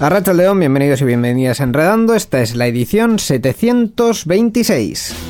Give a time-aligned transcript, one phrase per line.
[0.00, 2.14] Arracha León, bienvenidos y bienvenidas a Enredando.
[2.14, 5.27] Esta es la edición 726.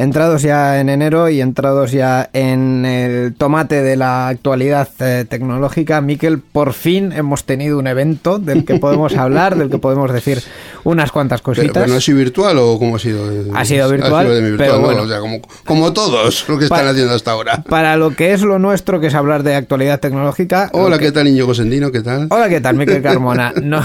[0.00, 6.00] Entrados ya en enero y entrados ya en el tomate de la actualidad eh, tecnológica,
[6.00, 10.42] Miquel, por fin hemos tenido un evento del que podemos hablar, del que podemos decir
[10.84, 11.72] unas cuantas cositas.
[11.74, 13.24] Pero, no ha sido virtual o cómo ha sido?
[13.54, 15.02] Ha sido virtual, Ha sido de mi pero virtual, bueno.
[15.02, 17.62] o sea, como, como todos lo que están haciendo hasta ahora.
[17.68, 20.70] Para lo que es lo nuestro, que es hablar de actualidad tecnológica.
[20.72, 21.92] Hola, que- ¿qué tal, Íñigo Sendino?
[21.92, 22.26] ¿Qué tal?
[22.30, 23.52] Hola, ¿qué tal, Miquel Carmona?
[23.62, 23.82] No,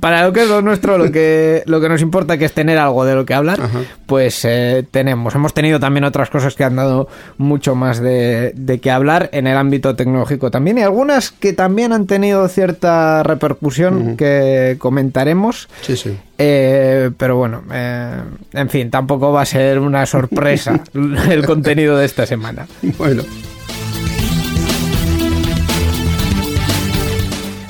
[0.00, 2.78] para lo que es lo nuestro, lo que, lo que nos importa que es tener
[2.78, 3.80] algo de lo que hablar, Ajá.
[4.06, 5.34] pues eh, tenemos.
[5.34, 9.46] Hemos tenido también otras cosas que han dado mucho más de, de que hablar en
[9.46, 15.68] el ámbito tecnológico también y algunas que también han tenido cierta repercusión que comentaremos.
[15.82, 16.16] Sí, sí.
[16.38, 20.82] Eh, pero bueno, eh, en fin, tampoco va a ser una sorpresa
[21.30, 22.66] el contenido de esta semana.
[22.96, 23.22] Bueno,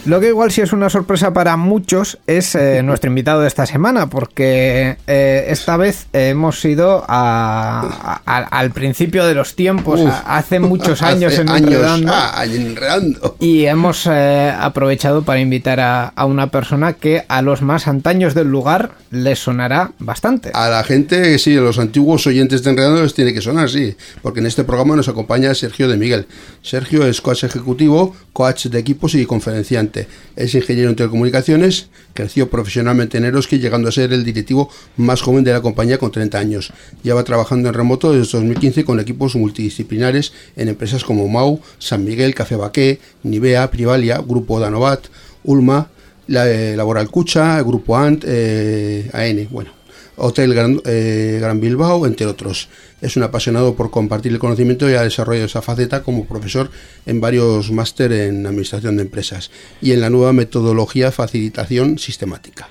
[0.09, 3.67] Lo que igual sí es una sorpresa para muchos es eh, nuestro invitado de esta
[3.67, 10.09] semana, porque eh, esta vez hemos ido a- a- al principio de los tiempos, Uf.
[10.11, 13.37] a- hace muchos años hace en Enredando, ah, enredando.
[13.39, 18.33] y hemos eh, aprovechado para invitar a, a una persona que a los más antaños
[18.35, 20.51] del lugar les sonará bastante.
[20.55, 23.95] A la gente, sí, a los antiguos oyentes de Enredando les tiene que sonar, sí,
[24.23, 26.27] porque en este programa nos acompaña Sergio de Miguel.
[26.63, 29.98] Sergio es coach ejecutivo, coach de equipos y conferenciante.
[30.37, 35.45] Es ingeniero en telecomunicaciones, creció profesionalmente en Eroski, llegando a ser el directivo más joven
[35.45, 36.73] de la compañía con 30 años.
[37.03, 42.35] Lleva trabajando en remoto desde 2015 con equipos multidisciplinares en empresas como Mau, San Miguel,
[42.35, 45.07] Café Baqué, Nivea, Privalia, Grupo Danovat,
[45.45, 45.89] Ulma,
[46.29, 49.78] eh, Laboral Cucha, Grupo Ant, eh, AN, bueno.
[50.19, 52.69] Hotel Gran, eh, Gran Bilbao, entre otros.
[53.01, 56.71] Es un apasionado por compartir el conocimiento y ha desarrollado esa faceta como profesor
[57.07, 62.69] en varios máster en administración de empresas y en la nueva metodología facilitación sistemática.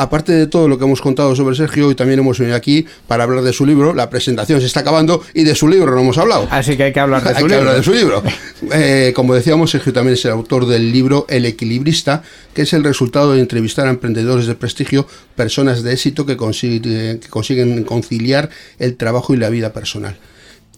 [0.00, 3.24] Aparte de todo lo que hemos contado sobre Sergio, hoy también hemos venido aquí para
[3.24, 3.92] hablar de su libro.
[3.92, 6.48] La presentación se está acabando y de su libro no hemos hablado.
[6.50, 7.58] Así que hay que hablar de Hay su que libro.
[7.58, 8.22] hablar de su libro.
[8.72, 12.22] Eh, como decíamos, Sergio también es el autor del libro El Equilibrista,
[12.54, 17.84] que es el resultado de entrevistar a emprendedores de prestigio, personas de éxito que consiguen
[17.84, 20.16] conciliar el trabajo y la vida personal.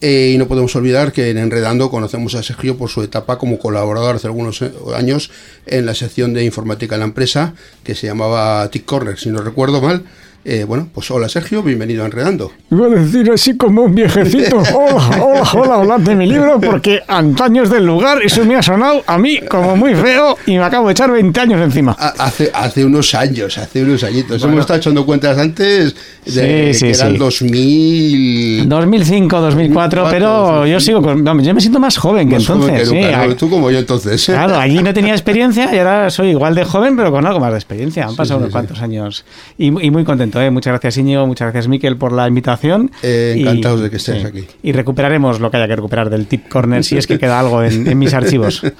[0.05, 3.57] Eh, y no podemos olvidar que en Enredando conocemos a Sergio por su etapa como
[3.57, 5.31] colaborador hace algunos eh, años
[5.65, 7.53] en la sección de informática en la empresa,
[7.85, 10.03] que se llamaba Tick Corner, si no recuerdo mal.
[10.45, 12.51] Eh, bueno, pues hola Sergio, bienvenido a Enredando.
[12.69, 16.99] Iba a decir así como un viejecito, hola, hola, hola, hablad de mi libro, porque
[17.07, 20.87] antaños del lugar, eso me ha sonado a mí como muy feo y me acabo
[20.87, 21.95] de echar 20 años encima.
[21.97, 24.43] Ha- Hace, hace unos años, hace unos añitos.
[24.43, 25.95] Hemos estado echando cuentas antes
[26.25, 27.17] de Sí, sí, que eran sí.
[27.17, 28.67] 2000.
[28.69, 31.23] 2005, 2004, pero yo sigo con...
[31.41, 32.89] yo me siento más joven que Más joven entonces.
[32.91, 34.25] que Tú como yo entonces.
[34.25, 37.51] Claro, allí no tenía experiencia y ahora soy igual de joven, pero con algo más
[37.51, 38.07] de experiencia.
[38.07, 39.23] Han pasado unos cuantos años.
[39.57, 40.49] Y, y muy contento, ¿eh?
[40.51, 41.25] Muchas gracias, Íñigo.
[41.27, 42.91] Muchas gracias, Miquel, por la invitación.
[43.01, 44.45] Eh, Y- encantados de que estés aquí.
[44.63, 47.63] Y recuperaremos lo que haya que recuperar del Tip Corner, si es que queda algo
[47.63, 48.61] en, en mis archivos.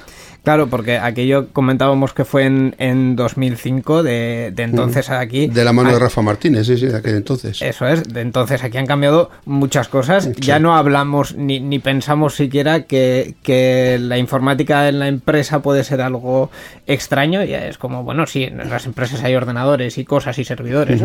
[0.44, 5.46] Claro, porque aquello comentábamos que fue en, en 2005, de, de entonces a aquí.
[5.46, 7.62] De la mano de Rafa Martínez, sí, sí, de aquel entonces.
[7.62, 10.30] Eso es, de entonces aquí han cambiado muchas cosas.
[10.36, 15.82] Ya no hablamos ni, ni pensamos siquiera que, que la informática en la empresa puede
[15.82, 16.50] ser algo
[16.86, 17.42] extraño.
[17.42, 21.02] Ya es como, bueno, sí, en las empresas hay ordenadores y cosas y servidores.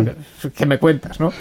[0.54, 1.32] ¿Qué me cuentas, no?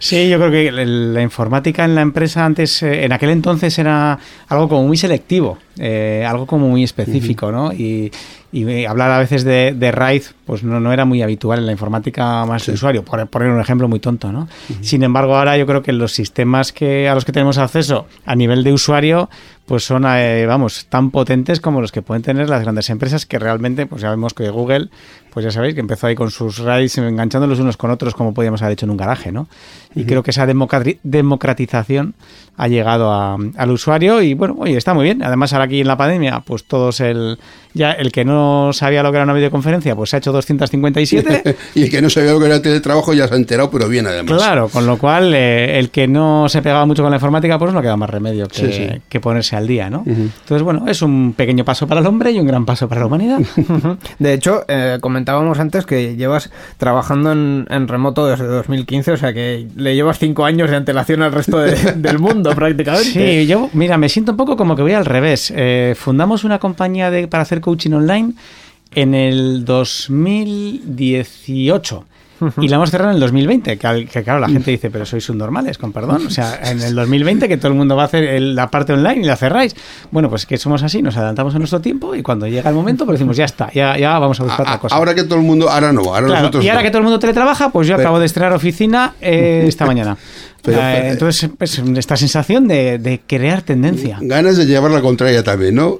[0.00, 4.18] Sí, yo creo que la informática en la empresa antes, eh, en aquel entonces era
[4.48, 7.72] algo como muy selectivo, eh, algo como muy específico, ¿no?
[7.72, 8.10] Y,
[8.52, 11.72] y hablar a veces de, de RAID, pues no, no era muy habitual en la
[11.72, 14.46] informática más de usuario, por poner un ejemplo muy tonto, ¿no?
[14.82, 18.36] Sin embargo, ahora yo creo que los sistemas que a los que tenemos acceso a
[18.36, 19.30] nivel de usuario,
[19.64, 23.38] pues son, eh, vamos, tan potentes como los que pueden tener las grandes empresas que
[23.38, 24.90] realmente, pues ya vemos que Google,
[25.32, 28.60] pues ya sabéis que empezó ahí con sus RAIDs enganchándolos unos con otros como podíamos
[28.60, 29.48] haber hecho en un garaje, ¿no?
[29.94, 32.14] Y creo que esa democratización
[32.56, 35.22] ha llegado al usuario y bueno, oye, está muy bien.
[35.22, 37.38] Además, ahora aquí en la pandemia, pues todos el
[37.74, 38.41] ya el que no
[38.72, 41.56] sabía lo que era una videoconferencia, pues se ha hecho 257.
[41.74, 43.88] y el que no sabía lo que era el teletrabajo ya se ha enterado, pero
[43.88, 44.36] bien además.
[44.36, 47.72] Claro, con lo cual eh, el que no se pegaba mucho con la informática, pues
[47.72, 50.04] no queda más remedio que, que ponerse al día, ¿no?
[50.06, 53.06] Entonces, bueno, es un pequeño paso para el hombre y un gran paso para la
[53.06, 53.40] humanidad.
[54.18, 59.66] de hecho, eh, comentábamos antes que llevas trabajando en, remoto desde 2015, o sea que
[59.76, 61.58] le llevas cinco años de antelación al resto
[61.96, 63.42] del mundo prácticamente.
[63.42, 65.52] Sí, yo, mira, me siento un poco como que voy al revés.
[65.54, 68.31] Eh, fundamos una compañía de, para hacer coaching online
[68.94, 72.04] en el 2018
[72.60, 75.78] y la hemos cerrado en el 2020, que, claro, la gente dice, pero sois subnormales,
[75.78, 76.26] con perdón.
[76.26, 79.22] O sea, en el 2020 que todo el mundo va a hacer la parte online
[79.22, 79.74] y la cerráis.
[80.10, 83.04] Bueno, pues que somos así, nos adelantamos a nuestro tiempo y cuando llega el momento,
[83.04, 84.96] pues decimos, ya está, ya, ya vamos a buscar otra cosa.
[84.96, 87.18] Ahora que todo el mundo, ahora no, ahora nosotros Y ahora que todo el mundo
[87.18, 90.16] teletrabaja, pues yo acabo de estrenar oficina eh, esta mañana.
[90.64, 94.18] Eh, entonces, pues, esta sensación de, crear tendencia.
[94.20, 95.98] Ganas de llevar la contraria también, ¿no?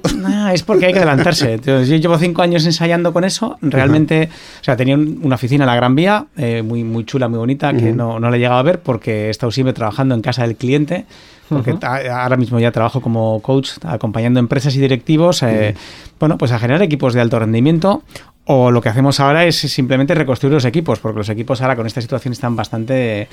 [0.53, 1.59] es porque hay que adelantarse.
[1.65, 3.57] yo llevo cinco años ensayando con eso.
[3.61, 4.29] Realmente,
[4.61, 7.73] o sea, tenía una oficina en la Gran Vía, eh, muy, muy chula, muy bonita,
[7.73, 10.55] que no, no le llegaba a ver porque he estado siempre trabajando en casa del
[10.55, 11.05] cliente.
[11.49, 15.75] Porque ahora mismo ya trabajo como coach acompañando empresas y directivos, eh,
[16.19, 18.01] bueno, pues a generar equipos de alto rendimiento
[18.45, 21.85] o lo que hacemos ahora es simplemente reconstruir los equipos, porque los equipos ahora con
[21.85, 23.27] esta situación están bastante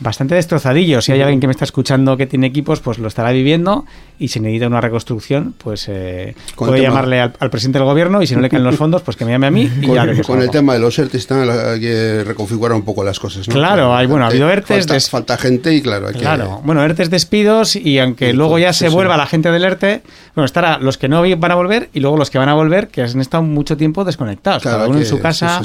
[0.00, 1.04] bastante destrozadillos.
[1.04, 3.84] Si hay alguien que me está escuchando que tiene equipos, pues lo estará viviendo
[4.18, 8.34] y si necesita una reconstrucción, pues eh, puede llamarle al, presidente del gobierno y si
[8.34, 9.70] no le caen los fondos, pues que me llame a mí.
[9.80, 13.18] Y con, ya con el tema de los ERTES hay que reconfigurar un poco las
[13.18, 13.46] cosas.
[13.48, 14.86] Claro, hay, bueno, ha habido ERTES.
[14.86, 16.60] Falta, falta gente y claro, hay claro.
[16.64, 20.02] Bueno, ERTES despidos y aunque luego ya se vuelva la gente del ERTE,
[20.34, 22.88] bueno, estará los que no van a volver y luego los que van a volver
[22.88, 24.62] que han estado mucho tiempo desconectados.
[24.62, 25.62] cada uno en su casa.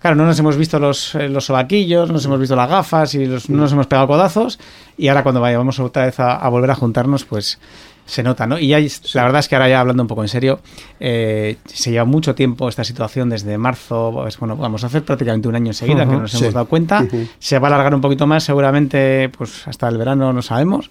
[0.00, 3.14] Claro, no nos hemos visto los, eh, los sobaquillos, no nos hemos visto las gafas
[3.14, 4.58] y los, no nos hemos pegado codazos.
[4.96, 7.58] Y ahora cuando vayamos otra vez a, volver a juntarnos, pues
[8.06, 8.58] se nota, ¿no?
[8.58, 8.78] Y ya,
[9.12, 10.60] la verdad es que ahora ya hablando un poco en serio,
[10.98, 15.46] eh, se lleva mucho tiempo esta situación desde marzo, pues bueno, vamos a hacer prácticamente
[15.46, 17.06] un año enseguida que nos hemos dado cuenta,
[17.38, 20.90] se va a alargar un poquito más seguramente, pues hasta el verano no sabemos,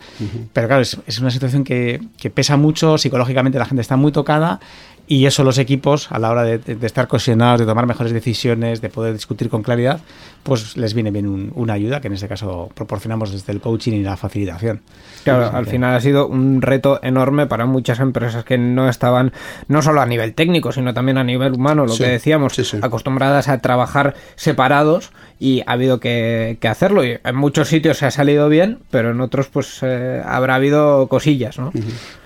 [0.53, 4.13] pero claro, es, es una situación que, que, pesa mucho, psicológicamente la gente está muy
[4.13, 4.61] tocada
[5.09, 8.89] y eso los equipos, a la hora de, estar cohesionados, de tomar mejores decisiones, de
[8.89, 10.01] poder discutir con claridad,
[10.43, 14.03] pues les viene bien una ayuda, que en este caso proporcionamos desde el coaching y
[14.03, 14.81] la facilitación.
[15.23, 19.33] Claro, al final ha sido un reto enorme para muchas empresas que no estaban,
[19.67, 23.57] no solo a nivel técnico, sino también a nivel humano, lo que decíamos, acostumbradas a
[23.57, 27.03] trabajar separados y ha habido que, hacerlo.
[27.03, 31.07] Y en muchos sitios se ha salido bien, pero en otros pues eh, habrá habido
[31.07, 31.71] cosillas, ¿no?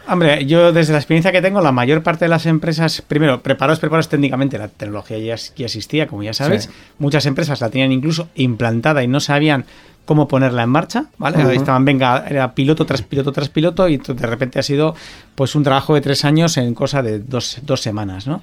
[0.05, 3.79] Hombre, yo desde la experiencia que tengo, la mayor parte de las empresas, primero, preparados,
[3.79, 5.35] preparados técnicamente, la tecnología ya,
[5.65, 6.69] existía, como ya sabes.
[6.99, 9.65] Muchas empresas la tenían incluso implantada y no sabían
[10.05, 11.55] cómo ponerla en marcha, ¿vale?
[11.55, 14.95] Estaban, venga, era piloto tras piloto tras piloto y de repente ha sido
[15.35, 18.41] pues un trabajo de tres años en cosa de dos, dos semanas, ¿no?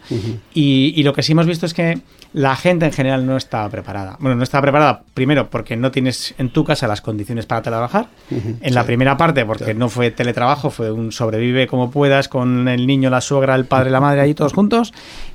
[0.54, 2.00] y, y, lo que sí hemos visto es que
[2.32, 4.16] la gente en general no estaba preparada.
[4.20, 8.06] Bueno, no estaba preparada primero porque no tienes en tu casa las condiciones para trabajar.
[8.30, 12.86] En la primera parte porque no fue teletrabajo, fue un sobrevive como puedas con el
[12.86, 14.92] niño, la suegra, el padre, la madre ahí todos juntos.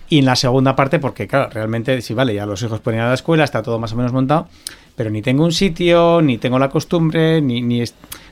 [0.07, 3.05] Y en la segunda parte porque, claro, realmente, sí, vale, ya los hijos pueden ir
[3.05, 4.47] a la escuela, está todo más o menos montado
[4.95, 7.83] pero ni tengo un sitio, ni tengo la costumbre, ni, ni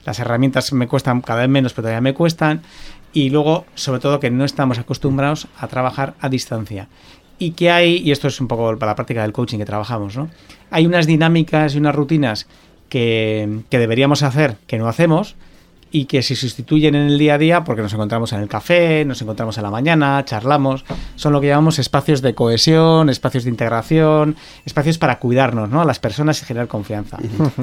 [0.05, 2.61] las herramientas me cuestan cada vez menos, pero todavía me cuestan.
[3.11, 6.87] Y luego, sobre todo, que no estamos acostumbrados a trabajar a distancia.
[7.37, 10.15] Y que hay, y esto es un poco para la práctica del coaching que trabajamos,
[10.15, 10.29] ¿no?
[10.71, 12.47] Hay unas dinámicas y unas rutinas
[12.89, 15.35] que, que deberíamos hacer, que no hacemos,
[15.93, 19.05] y que se sustituyen en el día a día porque nos encontramos en el café,
[19.05, 20.83] nos encontramos en la mañana, charlamos,
[21.15, 24.35] son lo que llamamos espacios de cohesión, espacios de integración,
[24.65, 25.81] espacios para cuidarnos, ¿no?
[25.81, 27.19] A las personas y generar confianza.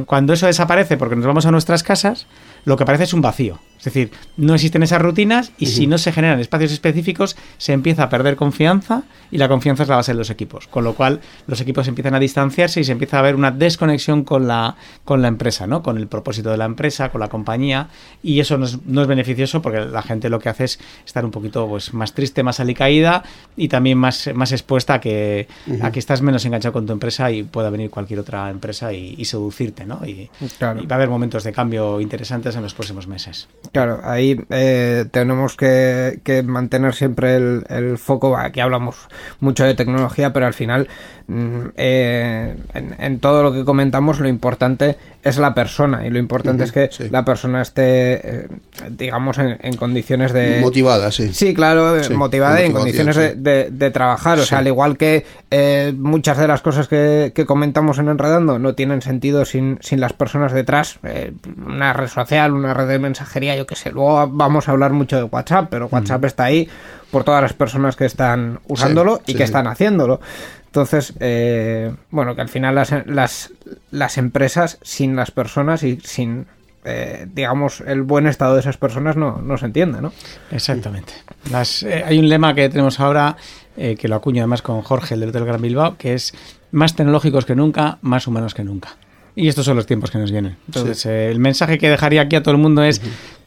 [0.07, 2.29] Cuando eso desaparece porque nos vamos a nuestras casas,
[2.65, 3.59] lo que parece es un vacío.
[3.79, 8.03] Es decir, no existen esas rutinas y si no se generan espacios específicos, se empieza
[8.03, 10.69] a perder confianza y la confianza es la base de los equipos.
[10.69, 14.25] Con lo cual, los equipos empiezan a distanciarse y se empieza a ver una desconexión
[14.25, 15.83] con la, con la empresa, ¿no?
[15.83, 17.89] Con el propósito de la empresa, con la compañía.
[18.23, 21.25] Y eso no es, no es beneficioso porque la gente lo que hace es estar
[21.25, 23.23] un poquito pues, más triste, más alicaída
[23.57, 25.49] y también más, más expuesta a que,
[25.83, 29.25] a que estás menos enganchado con tu empresa y pueda venir cualquier otra empresa y,
[29.25, 30.01] seducirte, ¿no?
[30.05, 33.49] Y, y va a haber momentos de cambio interesantes en los próximos meses.
[33.73, 38.37] Claro, ahí eh, tenemos que, mantener siempre el, foco.
[38.37, 39.09] Aquí hablamos
[39.41, 40.89] mucho de tecnología, pero al final,
[41.29, 46.65] mm, eh, en, todo lo que comentamos, lo importante es la persona y lo importante
[46.65, 48.49] es que la persona esté eh,
[48.91, 50.59] digamos, en, en condiciones de...
[50.61, 51.33] Motivada, sí.
[51.33, 53.35] Sí, claro, Sí, motivada y en condiciones de, sí.
[53.39, 54.39] de- de trabajar.
[54.39, 58.59] O sea, al igual que eh, muchas de las cosas que, que comentamos en Enredando
[58.59, 60.99] no tienen sentido sin, sin las personas detrás.
[61.05, 61.33] Eh,
[61.67, 63.91] una red social, una red de mensajería, yo qué sé.
[63.91, 66.69] Luego vamos a hablar mucho de WhatsApp, pero WhatsApp está ahí
[67.11, 70.21] por todas las personas que están usándolo y que están haciéndolo.
[70.67, 73.51] Entonces, eh, bueno, que al final las, las,
[73.91, 76.47] las empresas sin las personas y sin,
[76.85, 80.13] eh, digamos, el buen estado de esas personas no, no se entiende, ¿no?
[80.51, 81.13] Exactamente.
[81.51, 83.37] Las, eh, hay un lema que tenemos ahora,
[83.77, 86.33] eh, que lo acuño además con Jorge, el del Hotel Gran Bilbao, que es
[86.73, 88.97] más tecnológicos que nunca, más humanos que nunca.
[89.37, 90.57] Y estos son los tiempos que nos vienen.
[90.67, 93.01] Entonces, eh, el mensaje que dejaría aquí a todo el mundo es,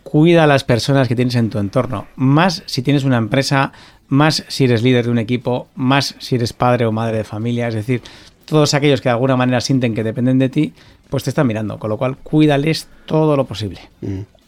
[0.04, 2.08] cuida a las personas que tienes en tu entorno.
[2.16, 3.72] Más si tienes una empresa,
[4.08, 7.68] más si eres líder de un equipo, más si eres padre o madre de familia.
[7.68, 8.02] Es decir,
[8.46, 10.74] todos aquellos que de alguna manera sienten que dependen de ti,
[11.14, 11.78] pues te están mirando.
[11.78, 13.80] Con lo cual, cuídales todo lo posible.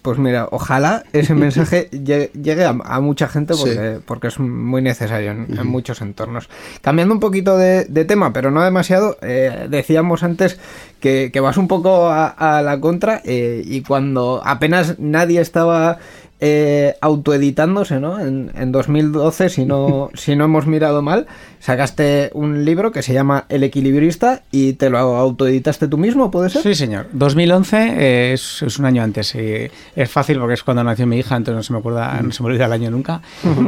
[0.01, 4.03] Pues mira, ojalá ese mensaje llegue, llegue a, a mucha gente porque, Sí.
[4.07, 6.49] porque es muy necesario en, en muchos entornos.
[6.81, 10.59] Cambiando un poquito de, de tema, pero no demasiado, eh, decíamos antes
[10.99, 15.99] que, que vas un poco a, a la contra eh, y cuando apenas nadie estaba
[16.47, 18.19] eh, autoeditándose, ¿no?
[18.19, 21.25] En, en 2012, si no, si no hemos mirado mal,
[21.59, 26.51] sacaste un libro que se llama El equilibrista y te lo autoeditaste tú mismo, ¿puede
[26.51, 26.61] ser?
[26.61, 27.07] Sí, señor.
[27.13, 29.33] 2011 eh, es, es un año antes.
[29.33, 32.31] eh, es fácil porque es cuando nació mi hija, entonces no se me acuerda, no
[32.31, 33.21] se me olvida el año nunca.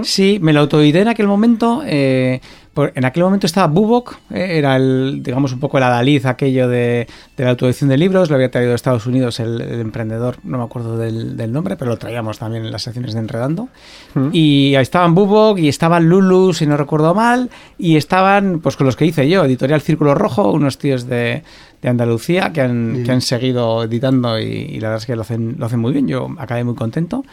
[0.04, 1.82] Sí, me lo autoedité en aquel momento.
[1.86, 2.42] eh,
[2.96, 7.08] en aquel momento estaba Bubok, eh, era el, digamos, un poco el adalid aquello de,
[7.36, 8.30] de la autoedición de libros.
[8.30, 11.76] Lo había traído de Estados Unidos el, el emprendedor, no me acuerdo del, del nombre,
[11.78, 13.70] pero lo traíamos también en las secciones de Enredando.
[14.34, 18.86] Y ahí estaban Bubok y estaban Lulu, si no recuerdo mal, y estaban, pues con
[18.86, 21.44] los que hice yo, Editorial Círculo Rojo, unos tíos de,
[21.82, 25.22] de Andalucía que han, que han seguido editando y, y la verdad es que lo
[25.22, 26.08] hacen, lo hacen muy bien.
[26.08, 27.24] Yo acabé muy contento.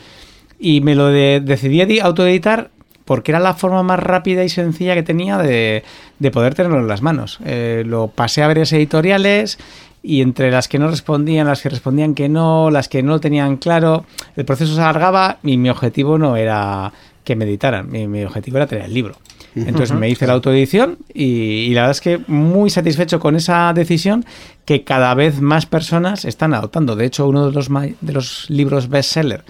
[0.59, 2.71] Y me lo de- decidí edi- autoeditar
[3.05, 5.85] porque era la forma más rápida y sencilla que tenía de,
[6.19, 7.39] de poder tenerlo en las manos.
[7.45, 9.59] Eh, lo pasé a varias editoriales
[10.03, 13.21] y entre las que no respondían, las que respondían que no, las que no lo
[13.21, 14.05] tenían claro,
[14.37, 16.93] el proceso se alargaba y mi objetivo no era
[17.25, 19.17] que me editaran, mi, mi objetivo era tener el libro.
[19.57, 23.73] Entonces me hice la autoedición y, y la verdad es que muy satisfecho con esa
[23.73, 24.25] decisión
[24.65, 26.97] que cada vez más personas están adoptando.
[26.97, 29.45] De hecho, uno de los, de los libros bestseller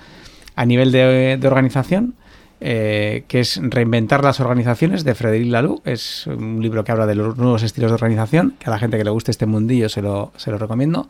[0.57, 2.15] a nivel de, de organización,
[2.67, 5.83] eh, que es Reinventar las organizaciones de Frederic Laloux.
[5.85, 8.97] Es un libro que habla de los nuevos estilos de organización, que a la gente
[8.97, 11.07] que le guste este mundillo se lo, se lo recomiendo.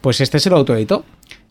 [0.00, 1.04] Pues este se lo autoeditó.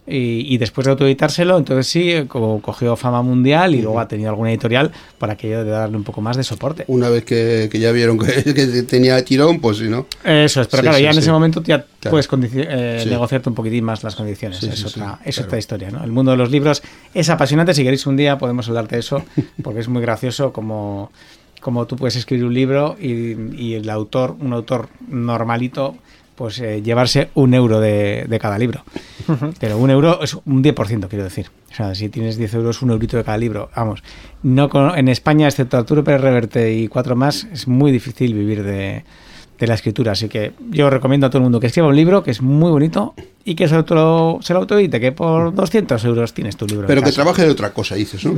[0.05, 4.07] Y, y después de autoeditárselo, entonces sí, eh, como cogió fama mundial y luego ha
[4.09, 6.83] tenido alguna editorial por aquello de darle un poco más de soporte.
[6.87, 10.05] Una vez que, que ya vieron que, que tenía tirón, pues si no.
[10.25, 11.19] Eso es, pero Sí, claro, sí, ya en sí.
[11.19, 12.11] ese momento ya Claro.
[12.21, 13.09] puedes eh, Sí.
[13.09, 14.57] negociarte un poquitín más las condiciones.
[14.59, 15.47] Sí, es sí, otra, sí, es claro.
[15.47, 16.03] otra historia, ¿no?
[16.03, 16.83] El mundo de los libros
[17.13, 17.73] es apasionante.
[17.73, 19.23] Si queréis un día podemos hablar de eso,
[19.63, 21.13] porque es muy gracioso como,
[21.61, 25.95] como tú puedes escribir un libro y, y el autor, un autor normalito,
[26.35, 28.83] pues eh, llevarse un euro de, de cada libro.
[29.59, 31.47] Pero un euro es un 10%, quiero decir.
[31.71, 33.69] O sea, si tienes 10 euros, un eurito de cada libro.
[33.75, 34.03] Vamos,
[34.43, 38.63] no con- en España, excepto Arturo Pérez Reverte y cuatro más, es muy difícil vivir
[38.63, 39.03] de,
[39.59, 40.11] de la escritura.
[40.11, 42.69] Así que yo recomiendo a todo el mundo que escriba un libro que es muy
[42.71, 43.13] bonito
[43.45, 46.87] y que se, auto, se lo autoedite, que por 200 euros tienes tu libro.
[46.87, 47.15] Pero que casa.
[47.15, 48.31] trabaje de otra cosa, dices, ¿no?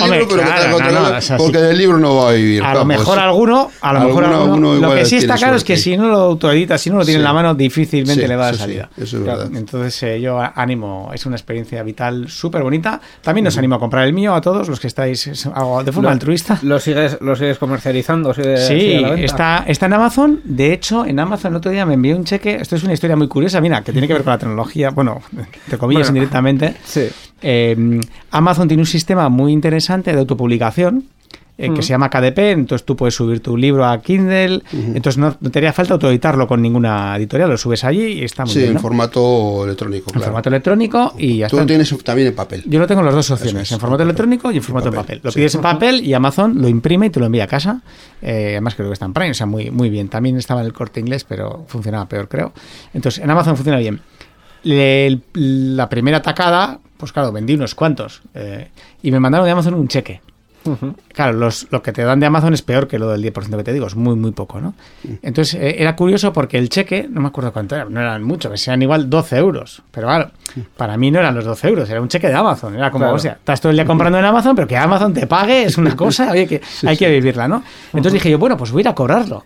[0.00, 1.64] Hombre, claro, o sea, porque sí.
[1.64, 2.62] del libro no va a vivir.
[2.62, 5.76] A lo mejor alguno, a lo mejor Alguno- lo que sí está claro es que
[5.76, 8.42] si no lo autoedita, si no lo tiene en la mano, difícilmente Sí, le va
[8.42, 8.90] a dar salida.
[8.96, 9.56] eso es Claro, verdad.
[9.56, 13.00] Entonces eh, yo a- ánimo, es una experiencia vital súper bonita.
[13.22, 15.92] También os animo a comprar el mío a todos los que estáis es algo de
[15.92, 16.58] forma Lo- altruista.
[16.62, 18.34] ¿Lo sigues, lo sigues comercializando?
[18.34, 19.24] ¿Sigue- sigue Sí, a la venta?
[19.24, 20.40] está, está en Amazon.
[20.44, 22.56] De hecho, en Amazon el otro día me envió un cheque.
[22.60, 24.90] Esto es una historia muy curiosa, mira, que tiene que ver con la tecnología.
[24.90, 25.20] Bueno,
[25.68, 26.18] te comillas Bueno.
[26.18, 26.74] indirectamente.
[26.84, 27.08] Sí.
[27.42, 28.00] Eh,
[28.30, 31.04] Amazon tiene un sistema muy interesante de autopublicación.
[31.62, 35.36] Eh, que se llama KDP, entonces tú puedes subir tu libro a Kindle, entonces no,
[35.40, 38.58] no te haría falta autoeditarlo con ninguna editorial, lo subes allí y está muy Sí,
[38.60, 38.70] bien.
[38.70, 38.80] en ¿no?
[38.80, 40.06] formato electrónico.
[40.10, 40.24] En claro.
[40.26, 41.62] formato electrónico y ya Tú está.
[41.62, 42.62] lo tienes también en papel.
[42.66, 44.88] Yo lo tengo en las dos opciones, es, en formato en electrónico y en formato
[44.88, 45.20] en papel, papel.
[45.24, 45.38] Lo sí.
[45.38, 47.82] pides en papel y Amazon lo imprime y te lo envía a casa.
[48.22, 50.08] Eh, además creo que está en Prime, o sea, muy, muy bien.
[50.08, 52.52] También estaba en el corte inglés, pero funcionaba peor, creo.
[52.94, 54.00] Entonces, en Amazon funciona bien.
[54.62, 58.22] Le- la primera tacada, pues claro, vendí unos cuantos.
[58.34, 58.68] eh,
[59.02, 60.20] y me mandaron de Amazon un cheque.
[61.14, 63.64] Claro, los, lo que te dan de Amazon es peor que lo del 10% que
[63.64, 64.74] te digo, es muy, muy poco, ¿no?
[65.22, 68.50] Entonces eh, era curioso porque el cheque, no me acuerdo cuánto era, no eran mucho,
[68.50, 69.82] que sean igual 12 euros.
[69.90, 70.30] Pero claro,
[70.76, 72.74] para mí no eran los 12 euros, era un cheque de Amazon.
[72.74, 73.16] Era como, Claro.
[73.16, 75.78] o sea, estás todo el día comprando en Amazon, pero que Amazon te pague es
[75.78, 77.62] una cosa, oye, que hay que vivirla, ¿no?
[77.88, 79.44] Entonces dije yo, bueno, pues voy a ir a cobrarlo.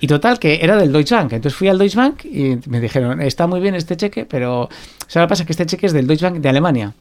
[0.00, 1.32] Y total, que era del Deutsche Bank.
[1.32, 4.68] Entonces fui al Deutsche Bank y me dijeron, está muy bien este cheque, pero o
[5.08, 6.94] sea, lo que pasa es que este cheque es del Deutsche Bank de Alemania.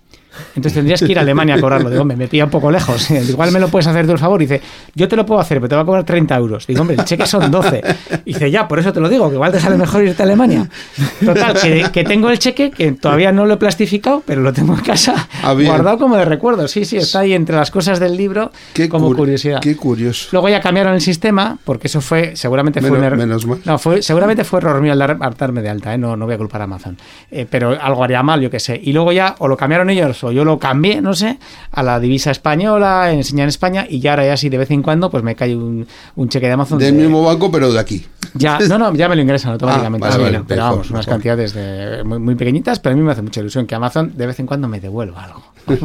[0.56, 1.90] Entonces tendrías que ir a Alemania a cobrarlo.
[1.90, 3.10] Digo, hombre, me pilla un poco lejos.
[3.30, 4.42] Igual me lo puedes hacer tú el favor.
[4.42, 4.62] Y dice,
[4.96, 6.68] yo te lo puedo hacer, pero te va a cobrar 30 euros.
[6.68, 7.82] Digo, hombre, el cheque son 12.
[8.26, 10.26] Y dice, ya, por eso te lo digo, que igual te sale mejor irte a
[10.26, 10.68] Alemania.
[11.24, 14.74] Total, que, que tengo el cheque, que todavía no lo he plastificado, pero lo tengo
[14.74, 16.68] en casa Ah, guardado como de recuerdo.
[16.68, 19.60] Sí, sí, está ahí entre las cosas del libro Qué como cur- curiosidad.
[19.62, 20.30] Qué curioso.
[20.32, 23.18] Luego ya cambiaron el sistema, porque eso fue, seguramente fue un error.
[23.18, 23.60] menos mal.
[23.66, 25.98] No, fue, seguramente fue error mío al darme de alta, ¿eh?
[25.98, 26.98] no, no voy a culpar a Amazon.
[27.32, 28.80] Eh, pero algo haría mal, yo qué sé.
[28.82, 31.38] Y luego ya, o lo cambiaron ellos, o yo lo cambié, no sé,
[31.72, 34.82] a la divisa española, enseñar en España, y ya ahora ya sí, de vez en
[34.84, 36.80] cuando, pues me cae un, un cheque de Amazon.
[36.80, 38.06] Del de- mismo banco, pero de aquí.
[38.34, 40.08] ya, no, no, ya me lo ingresan automáticamente.
[40.08, 41.14] Ah, vale, sí, vale, no, pero mejor, vamos, unas mejor.
[41.16, 44.28] cantidades de, muy, muy pequeñitas, pero a mí me hace mucha ilusión que Amazon de
[44.28, 45.44] vez en cuando me devuelva algo.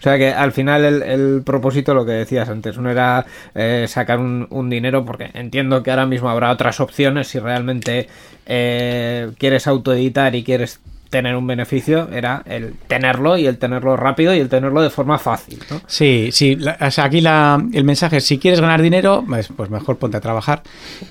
[0.00, 3.86] O sea que al final el, el propósito, lo que decías antes, uno era eh,
[3.88, 8.08] sacar un, un dinero, porque entiendo que ahora mismo habrá otras opciones si realmente
[8.46, 14.34] eh, quieres autoeditar y quieres tener un beneficio, era el tenerlo y el tenerlo rápido
[14.34, 15.58] y el tenerlo de forma fácil.
[15.70, 15.80] ¿no?
[15.86, 16.54] Sí, sí.
[16.56, 19.98] la- o sea, aquí la- el mensaje es, si quieres ganar dinero, pues, pues mejor
[19.98, 20.62] ponte a trabajar.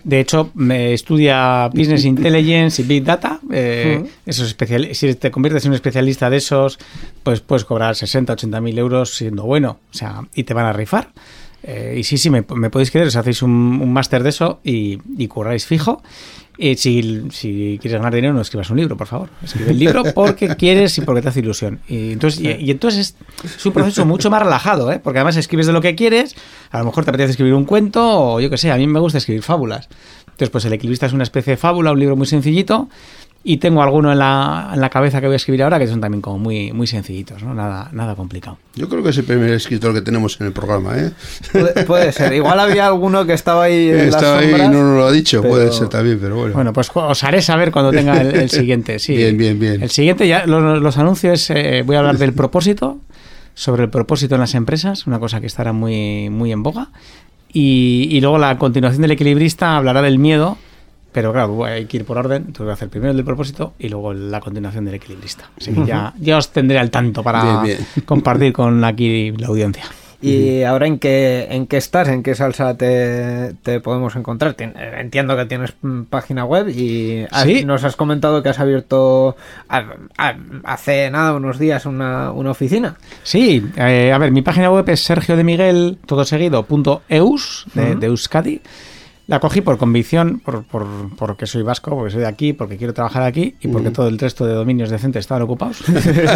[0.06, 3.40] De hecho, me estudia Business Intelligence y Big Data.
[3.52, 6.80] eh, esos especial, si te conviertes en un especialista de esos,
[7.24, 9.80] pues puedes cobrar 60, 80 mil euros siendo bueno.
[9.92, 11.10] O sea, y te van a rifar.
[11.62, 14.62] Eh, y sí, sí, me, me podéis creer, os hacéis un, un máster de eso
[14.64, 16.02] y, y curráis fijo.
[16.62, 19.30] Y si, si quieres ganar dinero, no escribas un libro, por favor.
[19.42, 21.80] Escribe el libro porque quieres y porque te hace ilusión.
[21.88, 25.00] Y entonces, y, y entonces es, es un proceso mucho más relajado, ¿eh?
[25.02, 26.36] porque además escribes de lo que quieres.
[26.72, 29.00] A lo mejor te apetece escribir un cuento o yo qué sé, a mí me
[29.00, 29.88] gusta escribir fábulas.
[30.40, 32.90] Entonces, pues El equilibrista es una especie de fábula, un libro muy sencillito.
[33.42, 36.02] Y tengo alguno en la, en la cabeza que voy a escribir ahora que son
[36.02, 37.54] también como muy, muy sencillitos, ¿no?
[37.54, 38.58] Nada, nada complicado.
[38.76, 41.12] Yo creo que es el primer escritor que tenemos en el programa, ¿eh?
[41.54, 42.34] Puede, puede ser.
[42.34, 45.06] Igual había alguno que estaba ahí en Estaba las ahí y sombras, no nos lo
[45.06, 46.54] ha dicho, pero- puede ser también, pero bueno.
[46.54, 49.00] Bueno, pues os haré saber cuando tenga el, el siguiente.
[49.00, 49.16] Sí.
[49.16, 49.82] Bien, bien, bien.
[49.84, 53.00] El siguiente, ya los, los anuncios, eh, voy a hablar del propósito,
[53.54, 56.90] sobre el propósito en las empresas, una cosa que estará muy, muy en boga.
[57.54, 60.58] Y, y luego la continuación del equilibrista hablará del miedo,
[61.12, 62.38] pero claro, hay que ir por orden.
[62.48, 65.50] Entonces voy a hacer primero el del propósito y luego la continuación del equilibrista.
[65.60, 68.06] Así que ya, ya os tendré al tanto para Bien, bien.
[68.06, 69.84] compartir con aquí la audiencia.
[70.22, 72.10] ¿Y ahora en qué, en qué estás?
[72.10, 74.54] ¿En qué salsa te, te podemos encontrar?
[74.54, 77.64] Tien- Entiendo que tienes mm, página web y has- Sí.
[77.64, 79.38] nos has comentado que has abierto
[79.70, 79.86] a-
[80.18, 82.98] a- hace nada, unos días, una, una oficina.
[83.24, 87.66] Sí, eh, a ver, mi página web es sergio de Miguel, todo seguido, punto eus,
[87.74, 88.60] de, de Euskadi.
[89.30, 92.94] La cogí por convicción, por, por- porque soy vasco, porque soy de aquí, porque quiero
[92.96, 95.84] trabajar aquí y porque todo el resto de dominios decentes estaban ocupados.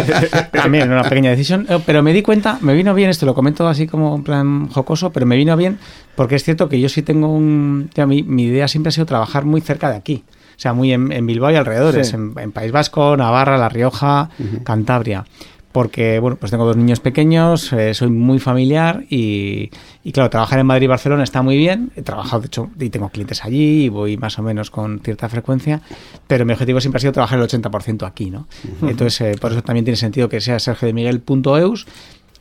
[0.52, 1.66] También una pequeña decisión.
[1.68, 4.68] Eh, Pero me di cuenta, me vino bien, esto lo comento así como en plan
[4.68, 5.78] jocoso, pero me vino bien
[6.14, 7.90] porque es cierto que yo sí tengo un...
[7.94, 10.24] ya, mi, mi idea siempre ha sido trabajar muy cerca de aquí.
[10.56, 12.14] O sea, muy en, en Bilbao y alrededores, Sí.
[12.14, 14.30] en, en País Vasco, Navarra, La Rioja,
[14.62, 15.24] Cantabria
[15.74, 19.72] porque bueno pues tengo dos niños pequeños eh, soy muy familiar y,
[20.04, 21.90] y, claro trabajar en Madrid y Barcelona está muy bien.
[21.96, 25.28] He trabajado de hecho y tengo clientes allí y voy más o menos con cierta
[25.28, 25.80] frecuencia
[26.28, 28.46] pero mi objetivo siempre ha sido trabajar el 80% aquí no
[28.82, 31.88] entonces eh, por eso también tiene sentido que sea sergiodemiguel.eus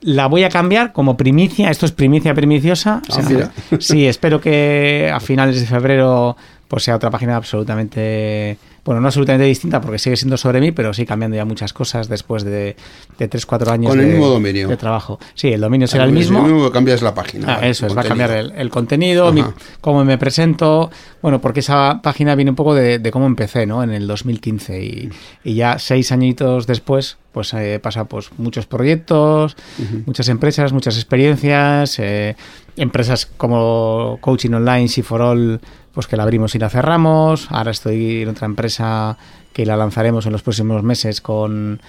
[0.02, 5.20] la voy a cambiar como primicia esto es primicia primiciosa Ah, sí espero que a
[5.20, 10.36] finales de febrero pues sea otra página absolutamente bueno, no absolutamente distinta porque sigue siendo
[10.38, 12.76] sobre mí, pero sí cambiando ya muchas cosas después de,
[13.18, 14.68] de 3-4 años Con el de, mismo dominio.
[14.68, 15.20] de trabajo.
[15.36, 16.42] Sí, el dominio será el Si mismo.
[16.44, 17.60] mismo cambias la página.
[17.62, 19.44] Ah, eso es, va a cambiar el, el contenido, mi-
[19.82, 20.92] cómo me presento,
[21.22, 23.84] bueno, porque esa página viene un poco de, de cómo empecé, ¿no?
[23.84, 25.10] En el 2015 y,
[25.46, 29.58] y ya seis añitos después, pues eh, pasa pues muchos proyectos,
[30.06, 32.36] muchas empresas, muchas experiencias, eh,
[32.78, 35.60] empresas como Coaching Online, All
[35.94, 39.18] pues que la abrimos y la cerramos, ahora estoy en otra empresa
[39.52, 41.82] que la lanzaremos en los próximos meses con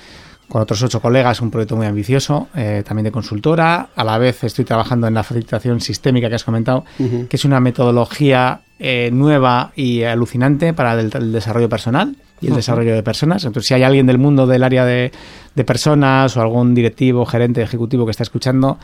[0.48, 3.88] con otros ocho colegas, un proyecto muy ambicioso, eh, también de consultora.
[3.96, 7.61] A la vez estoy trabajando en la facilitación sistémica que has comentado, que es una
[7.61, 13.44] metodología eh, nueva y alucinante para el, el desarrollo personal y el desarrollo de personas.
[13.44, 15.12] Entonces, si hay alguien del mundo del área de,
[15.54, 18.78] de personas o algún directivo, gerente, ejecutivo que está escuchando,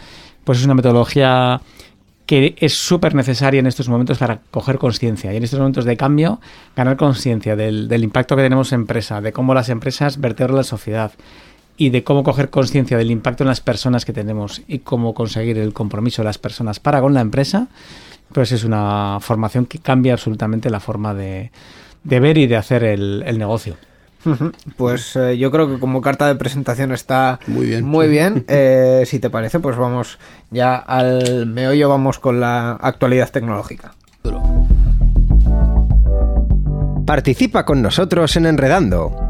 [0.44, 1.61] pues es una metodología
[2.25, 5.96] que es súper necesaria en estos momentos para coger conciencia y en estos momentos de
[5.96, 6.40] cambio
[6.77, 10.62] ganar conciencia del, del impacto que tenemos en empresa, de cómo las empresas vertebran la
[10.62, 11.12] sociedad
[11.77, 15.59] y de cómo coger conciencia del impacto en las personas que tenemos y cómo conseguir
[15.59, 17.66] el compromiso de las personas para con la empresa,
[18.33, 21.51] pues es una formación que cambia absolutamente la forma de,
[22.04, 23.76] de ver y de hacer el, el negocio.
[24.76, 27.84] Pues eh, yo creo que como carta de presentación está Muy bien.
[27.84, 28.44] Muy bien.
[28.48, 30.18] Eh, si te parece, pues vamos
[30.50, 33.94] ya al meollo, vamos con la actualidad tecnológica.
[37.06, 39.30] Participa con nosotros en Enredando.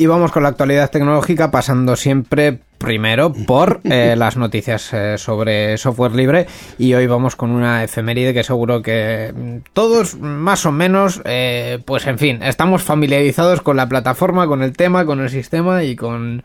[0.00, 5.76] Y vamos con la actualidad tecnológica, pasando siempre primero por eh, las noticias eh, sobre
[5.76, 6.46] software libre.
[6.78, 11.82] Y hoy vamos con una efeméride que seguro que mm, todos, más o menos, eh,
[11.84, 15.96] pues en fin, estamos familiarizados con la plataforma, con el tema, con el sistema y
[15.96, 16.44] con.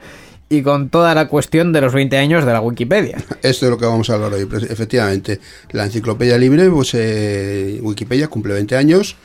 [0.49, 3.17] Y con toda la cuestión de los 20 años de la Wikipedia.
[3.41, 4.45] Esto es lo que vamos a hablar hoy.
[4.45, 5.39] Pues, efectivamente,
[5.71, 6.93] la enciclopedia libre, pues
[7.81, 9.15] Wikipedia cumple 20 años.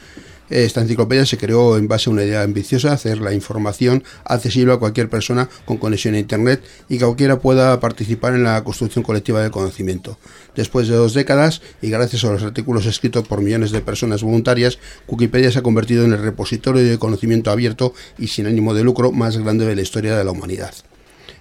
[0.51, 4.79] Esta enciclopedia se creó en base a una idea ambiciosa, hacer la información accesible a
[4.79, 9.41] cualquier persona con conexión a Internet y que cualquiera pueda participar en la construcción colectiva
[9.41, 10.19] del conocimiento.
[10.57, 14.79] Después de dos décadas y gracias a los artículos escritos por millones de personas voluntarias,
[15.07, 19.13] Wikipedia se ha convertido en el repositorio de conocimiento abierto y sin ánimo de lucro
[19.13, 20.75] más grande de la historia de la humanidad.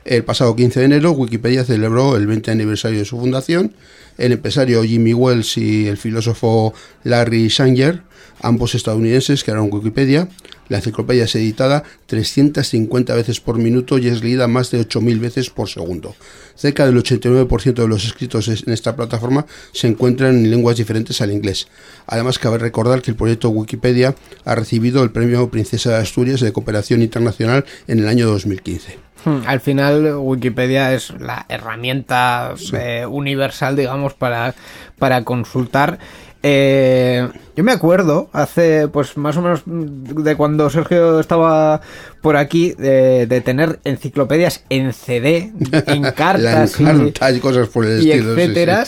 [0.10, 3.76] El pasado 15 de enero, Wikipedia celebró el 20 aniversario de su fundación.
[4.18, 8.02] El empresario Jimmy Wells y el filósofo Larry Sanger
[8.42, 10.30] ambos estadounidenses, crearon Wikipedia.
[10.68, 15.50] La enciclopedia es editada 350 veces por minuto y es leída más de 8.000 veces
[15.50, 16.16] por segundo.
[16.56, 21.32] Cerca del 89% de los escritos en esta plataforma se encuentran en lenguas diferentes al
[21.32, 21.68] inglés.
[22.06, 26.54] Además, cabe recordar que el proyecto Wikipedia ha recibido el premio Princesa de Asturias de
[26.54, 29.09] Cooperación Internacional en el año 2015.
[29.26, 34.56] Hmm, al final, Wikipedia es la herramienta eh, universal, digamos, para,
[34.98, 36.00] para consultar
[36.42, 37.28] eh,
[37.58, 41.82] yo me acuerdo hace, pues más o menos de cuando Sergio estaba
[42.22, 45.52] por aquí, de, tener enciclopedias en CD,
[45.88, 48.38] en cartas, y, cosas por el estilo.
[48.38, 48.86] Etcétera.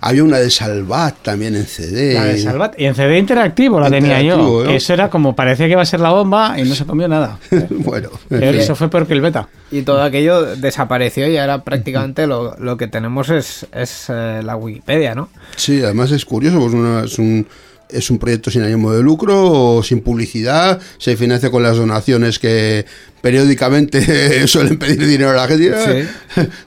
[0.00, 2.14] Había una de Salvat también en CD.
[2.14, 2.78] La de Salvat.
[2.78, 4.64] Y en CD interactivo la tenía yo.
[4.64, 7.38] Eso era como parecía que iba a ser la bomba y no se comió nada.
[7.70, 8.10] bueno.
[8.30, 9.48] Eso fue peor que el beta.
[9.70, 14.56] Y todo aquello desapareció y ahora prácticamente lo, lo que tenemos es, es eh, la
[14.56, 15.28] Wikipedia, ¿no?
[15.56, 17.46] Sí, además es curioso, pues una, es un
[17.88, 22.84] es un proyecto sin ánimo de lucro, sin publicidad, se financia con las donaciones que
[23.26, 26.06] periódicamente suelen pedir dinero a la gente.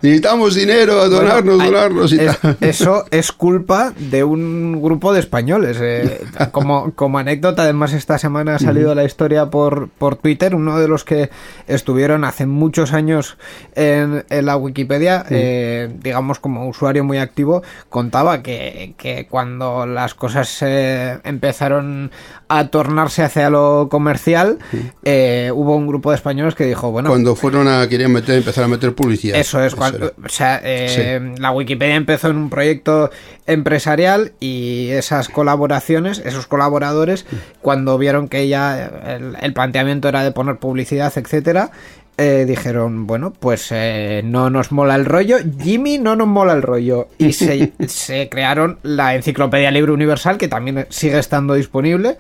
[0.01, 2.57] Necesitamos dinero, a donarnos, donarnos y tal.
[2.59, 5.77] Eso es culpa de un grupo de españoles.
[5.79, 10.53] Eh, como, como anécdota, además, esta semana ha salido la historia por, por Twitter.
[10.53, 11.29] Uno de los que
[11.67, 13.37] estuvieron hace muchos años
[13.75, 20.57] en, la Wikipedia, eh, digamos como usuario muy activo, contaba que, que cuando las cosas
[20.61, 22.11] eh, empezaron
[22.49, 24.57] a tornarse hacia lo comercial,
[25.05, 27.09] hubo un grupo de españoles que dijo, bueno...
[27.09, 29.37] Cuando fueron a, querían meter, empezar a meter publicidad.
[29.37, 33.11] Eso es, cuando, o sea, eh, la Wikipedia empezó en un proyecto
[33.47, 37.25] empresarial y esas colaboraciones, esos colaboradores,
[37.61, 41.71] cuando vieron que ya el, planteamiento era de poner publicidad, etcétera,
[42.17, 46.61] eh, dijeron, bueno, pues eh, no nos mola el rollo, Jimmy no nos mola el
[46.61, 47.07] rollo.
[47.17, 52.17] Y se, se crearon la Enciclopedia Libre Universal, que también sigue estando disponible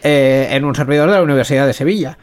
[0.00, 2.18] en un servidor de la Universidad de Sevilla.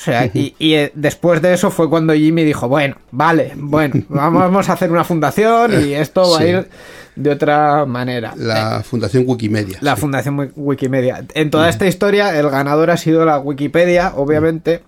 [0.00, 4.70] O sea, y, eh, después de eso fue cuando Jimmy dijo, bueno, vale, bueno, vamos
[4.70, 6.68] a hacer una fundación y esto va a ir
[7.16, 8.32] de otra manera.
[8.34, 9.76] La Fundación Wikimedia.
[9.82, 11.26] La Fundación Wikimedia.
[11.34, 14.82] En toda esta historia, el ganador ha sido la Wikipedia, obviamente,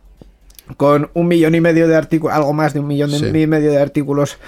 [0.77, 3.81] con un millón y medio de artículos, algo más de un millón y medio de
[3.81, 4.39] artículos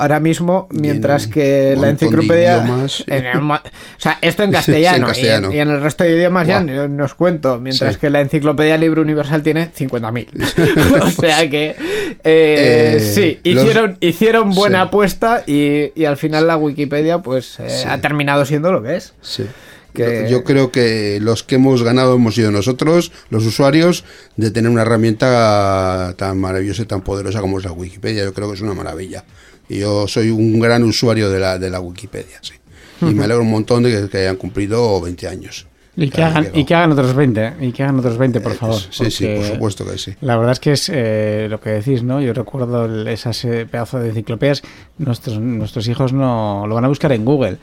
[0.00, 2.58] ahora mismo, mientras que la enciclopedia...
[2.86, 7.60] o sea, esto en castellano, Y, en, el resto de idiomas ya no os cuento,
[7.60, 11.02] mientras que la enciclopedia Libro Universal tiene 50.000.
[11.02, 11.76] o sea que...
[12.24, 18.00] Eh, eh, sí, hicieron, hicieron buena apuesta y, al final la Wikipedia pues eh, ha
[18.00, 19.12] terminado siendo lo que es.
[19.20, 19.46] Sí.
[19.94, 24.04] Yo creo que los que hemos ganado hemos sido nosotros, los usuarios,
[24.36, 28.24] de tener una herramienta tan maravillosa y tan poderosa como es la Wikipedia.
[28.24, 29.24] Yo creo que es una maravilla.
[29.68, 32.54] Y yo soy un gran usuario de la, de la Wikipedia, sí.
[33.02, 35.66] Y me alegro un montón de que, hayan cumplido 20 años.
[35.96, 38.54] Y que, hagan, y que hagan otros 20, y que hagan otros 20, por eh,
[38.54, 38.80] favor.
[38.90, 40.14] Sí, sí, por supuesto que sí.
[40.20, 42.20] La verdad es que es eh, lo que decís, ¿no?
[42.20, 44.62] Yo recuerdo esas pedazos de enciclopedias,
[44.98, 47.58] nuestros, nuestros hijos no lo van a buscar en Google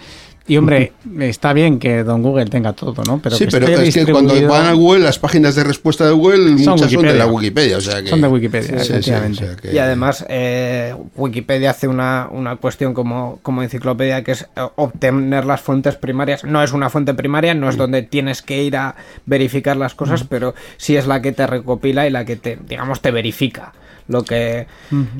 [0.50, 3.22] Y hombre, está bien que Don Google tenga todo, ¿no?
[3.32, 6.58] sí, que pero es que cuando van a Google, las páginas de respuesta de Google,
[6.64, 7.18] Son muchas son de Wikipedia.
[7.18, 7.78] la Wikipedia.
[7.78, 9.44] O sea que, Son de Wikipedia, Sí, sí, efectivamente.
[9.44, 14.32] o sea que- Y además, eh, Wikipedia hace una, una cuestión como, como enciclopedia que
[14.32, 16.46] es eh, obtener las fuentes primarias.
[16.46, 20.24] No es una fuente primaria, no es donde tienes que ir a verificar las cosas,
[20.24, 23.74] pero sí es la que te recopila y la que te, digamos, te verifica
[24.08, 24.68] lo que,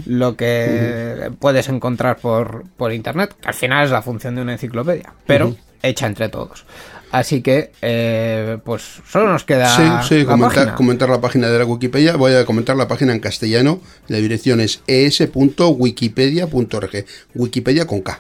[0.06, 4.54] lo que puedes encontrar por, por internet, que al final es la función de una
[4.54, 6.66] enciclopedia, pero hecha entre todos.
[7.12, 10.76] Así que, eh, pues solo nos queda Sí, sí, la comentar, página.
[10.76, 12.16] comentar la página de la Wikipedia.
[12.18, 13.80] Voy a comentar la página en castellano.
[14.08, 17.06] La dirección es es.wikipedia.org.
[17.36, 18.20] Wikipedia con K.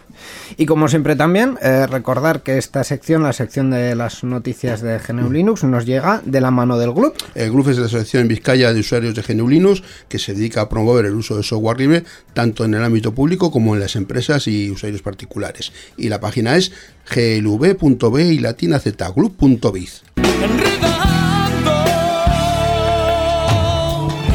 [0.58, 5.00] Y como siempre también, eh, recordar que esta sección, la sección de las noticias de
[5.00, 7.13] GNU Linux, nos llega de la mano del grupo.
[7.36, 10.62] El GRUF es la Asociación en Vizcaya de Usuarios de GNU Linux que se dedica
[10.62, 13.95] a promover el uso de software libre tanto en el ámbito público como en las
[13.95, 15.71] empresas y usuarios particulares.
[15.97, 16.71] Y la página es
[17.13, 20.04] glv.b y latina zgroup.biz.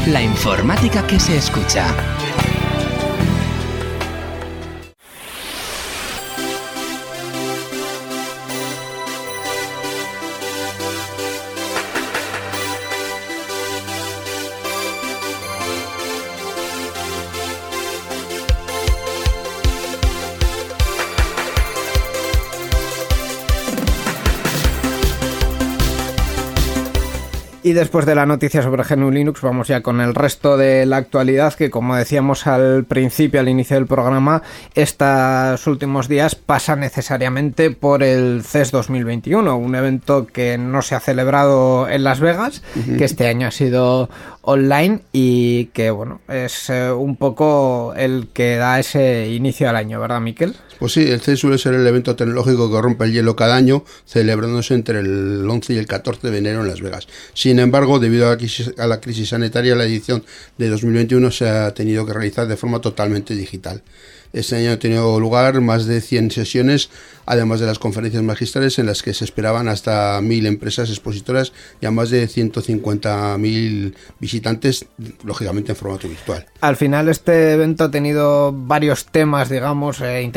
[0.07, 1.87] La informática que se escucha.
[27.65, 30.97] Y después de la noticia sobre GNU Linux, vamos ya con el resto de la
[30.97, 34.43] actualidad, que como decíamos al principio, al inicio del programa,
[34.75, 40.99] estos últimos días pasa necesariamente por el CES 2021, un evento que no se ha
[40.99, 42.63] celebrado en Las Vegas,
[42.97, 44.09] que este año ha sido
[44.41, 50.01] online y que, bueno, es eh, un poco el que da ese inicio al año,
[50.01, 50.57] ¿verdad, Miquel?
[50.83, 53.85] Pues sí, el CES suele ser el evento tecnológico que rompe el hielo cada año,
[54.05, 57.07] celebrándose entre el 11 y el 14 de enero en Las Vegas.
[57.33, 60.25] Sin embargo, debido a la crisis, a la crisis sanitaria, la edición
[60.57, 63.81] de 2021 se ha tenido que realizar de forma totalmente digital.
[64.33, 66.89] Este año ha tenido lugar más de 100 sesiones,
[67.27, 71.85] además de las conferencias magistrales en las que se esperaban hasta 1.000 empresas expositoras y
[71.85, 74.85] a más de 150.000 visitantes,
[75.23, 76.45] lógicamente en formato virtual.
[76.61, 80.31] Al final este evento ha tenido varios temas, digamos, eh,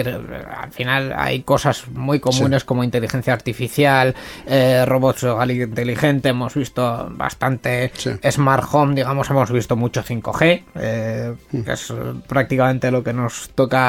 [0.61, 4.15] al final hay cosas muy comunes como inteligencia artificial,
[4.47, 8.11] eh, robots inteligente, hemos visto bastante Sí.
[8.31, 11.93] smart home, digamos, hemos visto mucho 5G, eh, que es
[12.27, 13.86] prácticamente lo que nos toca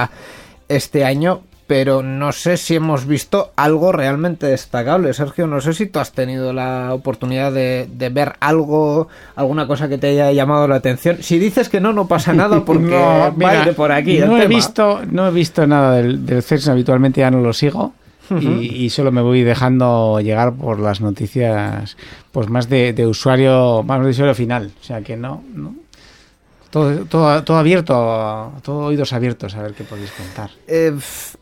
[0.70, 1.42] este año.
[1.68, 5.14] Pero no sé si hemos visto algo realmente destacable.
[5.14, 9.90] Sergio, no sé si tú has tenido la oportunidad de, de ver algo, alguna cosa
[9.90, 11.18] que te haya llamado la atención.
[11.20, 14.16] Si dices que no, no pasa nada porque No, mira, por aquí.
[14.18, 14.56] el No he, tema.
[14.56, 17.92] visto, no he visto nada del, del CERS, habitualmente ya no lo sigo.
[18.40, 18.46] y,
[18.86, 21.98] y solo me voy dejando llegar por las noticias
[22.32, 25.74] pues más de, de usuario más de usuario final o sea que no, no.
[26.70, 30.94] Todo, todo, todo abierto todo oídos abiertos a ver qué podéis contar Eh,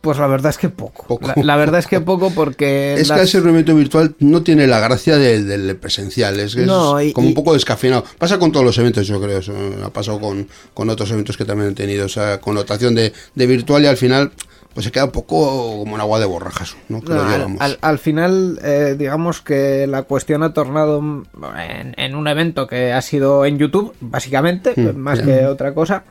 [0.02, 1.06] pues la verdad es que poco.
[1.08, 1.28] Poco.
[1.36, 2.94] La, la verdad es que poco porque...
[3.00, 6.62] Es las- que ese evento virtual no tiene la gracia del, del presencial, es, que
[6.64, 8.04] es y- como y- un poco descafeinado.
[8.20, 11.46] Pasa con todos los eventos, yo creo, eso ha pasado con, con otros eventos que
[11.46, 14.32] también han tenido esa connotación de, de virtual y al final
[14.76, 17.02] pues se queda un poco como un agua de borrajas, ¿no?
[17.02, 17.62] Que lo No, al, llevamos.
[17.62, 21.24] al- al final, eh, digamos que la cuestión ha tornado mm,
[21.58, 25.26] en, en un evento que ha sido en YouTube, básicamente, Mm, más ya.
[25.26, 26.04] que otra cosa.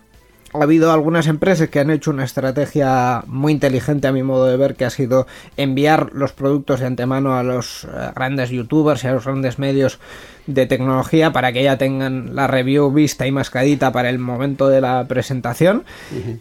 [0.55, 4.57] Ha habido algunas empresas que han hecho una estrategia muy inteligente a mi modo de
[4.57, 9.09] ver, que ha sido enviar los productos de antemano a los eh, grandes youtubers y
[9.09, 9.99] a los grandes medios
[10.47, 14.81] de tecnología para que ya tengan la review vista y mascadita para el momento de
[14.81, 15.85] la presentación.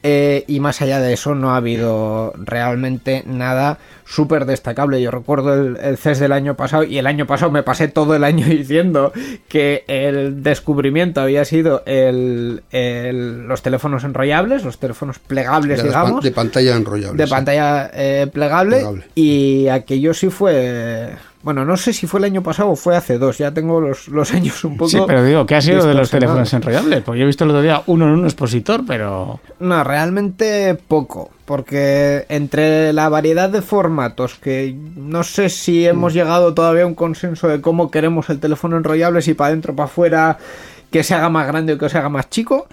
[0.04, 5.02] Eh, y más allá de eso, no ha habido realmente nada súper destacable.
[5.02, 8.16] Yo recuerdo el, el CES del año pasado y el año pasado me pasé todo
[8.16, 9.13] el año diciendo
[9.48, 16.24] que el descubrimiento había sido el, el- los teléfonos enrollables, los teléfonos plegables, de, digamos
[16.24, 17.18] de pantalla enrollable.
[17.18, 17.32] de sí.
[17.32, 19.04] pantalla eh, plegable, Plegable.
[19.16, 21.12] y aquello sí fue
[21.43, 24.08] bueno no sé si fue el año pasado o fue hace dos ya tengo los,
[24.08, 27.03] los años un poco sí pero digo ¿qué ha sido de los teléfonos enrollables?
[27.03, 31.32] pues yo he visto el otro día uno en un expositor pero no realmente poco
[31.45, 36.95] porque entre la variedad de formatos que no sé si hemos llegado todavía a un
[36.95, 40.38] consenso de cómo queremos el teléfono enrollable si para adentro para afuera
[40.89, 42.67] que se haga más grande o que se haga más chico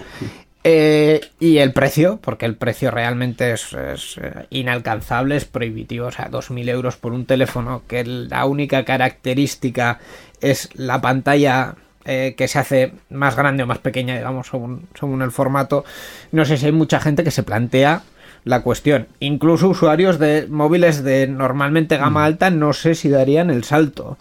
[0.63, 6.07] Eh, y el precio, porque el precio realmente es, es, eh, inalcanzable, es prohibitivo.
[6.07, 9.99] O sea, 2.000 euros por un teléfono que la única característica
[10.41, 15.23] es la pantalla eh, que se hace más grande o más pequeña, digamos, según, según
[15.23, 15.85] el formato.
[16.33, 18.03] No sé si hay mucha gente que se plantea
[18.45, 19.09] la cuestión.
[19.19, 24.19] Incluso usuarios de móviles de normalmente gama alta no sé si darían el salto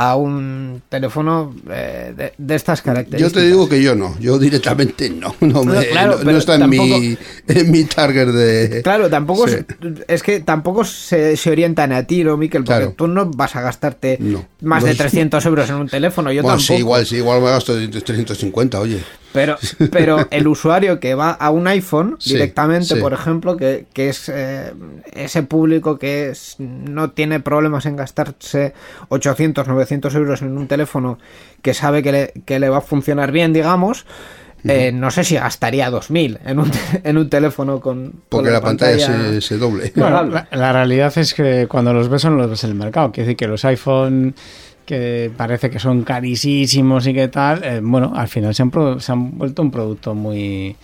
[0.00, 3.32] a un teléfono eh, de, de estas Yo características.
[3.32, 5.34] te digo que yo no, yo directamente no.
[5.40, 8.80] No, me- Claro, no- no pero está en mi, en mi target de.
[8.82, 9.56] Claro, tampoco Sí.
[10.06, 12.62] es que tampoco se, se orientan a ti, ¿no, Miquel?
[12.62, 12.94] Porque Claro.
[12.96, 14.20] tú no vas a gastarte
[14.62, 16.30] más de es- 300 euros en un teléfono.
[16.30, 16.74] Yo Bueno, tampoco.
[16.76, 19.00] sí, igual, sí, igual me gasto 350, oye.
[19.32, 19.56] Pero,
[19.92, 23.00] pero el usuario que va a un iPhone Sí, directamente, sí.
[23.00, 24.72] por ejemplo, que, que es eh,
[25.12, 28.72] ese público que es- no tiene problemas en gastarse
[29.08, 31.18] 800, 900 euros en un teléfono
[31.62, 34.06] que sabe que le, que le va a funcionar bien, digamos,
[34.64, 36.70] eh, no sé si gastaría 2000 en un,
[37.04, 38.10] en un teléfono con.
[38.10, 39.92] con Porque la pantalla, se, se doble.
[39.94, 43.12] Bueno, la, la realidad es que cuando los ves son los ves en el mercado.
[43.12, 44.34] Quiere decir que los iPhone
[44.84, 48.98] que parece que son carísimos y que tal, eh, bueno, al final se han, pro-
[48.98, 50.74] se han vuelto un producto muy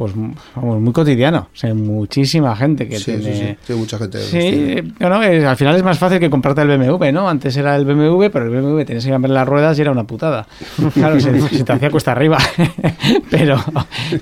[0.00, 0.14] pues
[0.56, 1.48] vamos, muy cotidiano.
[1.52, 3.34] O sea, muchísima gente que Sí, tiene...
[3.36, 4.18] sí, sí, mucha gente.
[4.18, 7.28] Sí, es- al final es más fácil que comprarte el BMW, ¿no?
[7.28, 10.04] Antes era el BMW, pero el BMW tenías que cambiar las ruedas y era una
[10.04, 10.46] putada.
[10.94, 12.38] Claro, se, se te hacía cuesta arriba.
[13.30, 13.62] pero,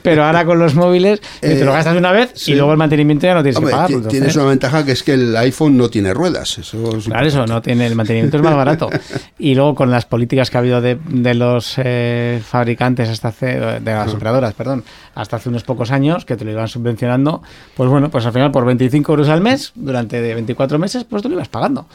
[0.02, 2.78] pero ahora con los móviles eh, te lo Eh, gastas una vez y luego el
[2.78, 5.76] mantenimiento ya no tienes Hombre, que entonces- tienes una ventaja que es que el iPhone
[5.76, 6.58] no tiene ruedas.
[6.58, 8.90] Eso es Claro, eso no tiene el mantenimiento es más barato.
[9.38, 13.46] Y luego con las políticas que ha habido de, de los eh, fabricantes hasta hace,
[13.58, 14.82] de las operadoras, perdón,
[15.14, 17.42] hasta hace unos pocos años que te lo iban subvencionando,
[17.76, 21.22] pues bueno, pues al final por 25 euros al mes durante de 24 meses, pues
[21.22, 21.86] te lo ibas pagando.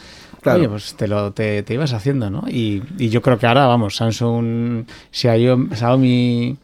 [0.41, 0.59] Claro.
[0.59, 2.43] Oye, pues te lo te, te ibas haciendo, ¿no?
[2.47, 6.57] Y, y yo creo que ahora, vamos, Samsung, Xiaomi, Xiaomi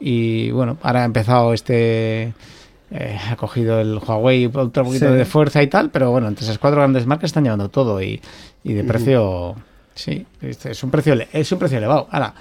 [0.00, 2.32] y bueno, ahora ha empezado este
[2.90, 5.14] eh, ha cogido el Huawei otro poquito Sí.
[5.14, 8.20] de fuerza y tal, pero bueno, entre esas cuatro grandes marcas están llevando todo y,
[8.64, 9.54] y de precio,
[9.94, 12.08] sí, este es un precio es un precio elevado.
[12.10, 12.32] Ahora,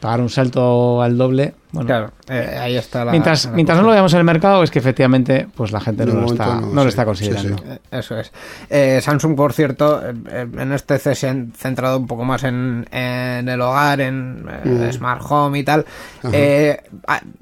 [0.00, 3.10] pagar un salto al doble, bueno, Claro, eh, ahí está la.
[3.12, 6.06] mientras, la mientras no lo veamos en el mercado es que efectivamente pues la gente
[6.06, 7.58] no lo, está, no, no lo está considerando.
[7.58, 7.64] sí.
[7.66, 8.32] Eh, Eso es.
[8.70, 13.48] Eh, Samsung, por cierto, en este C se han centrado un poco más en, en
[13.48, 15.84] el hogar, en eh, Smart Home y tal.
[16.32, 16.80] Eh,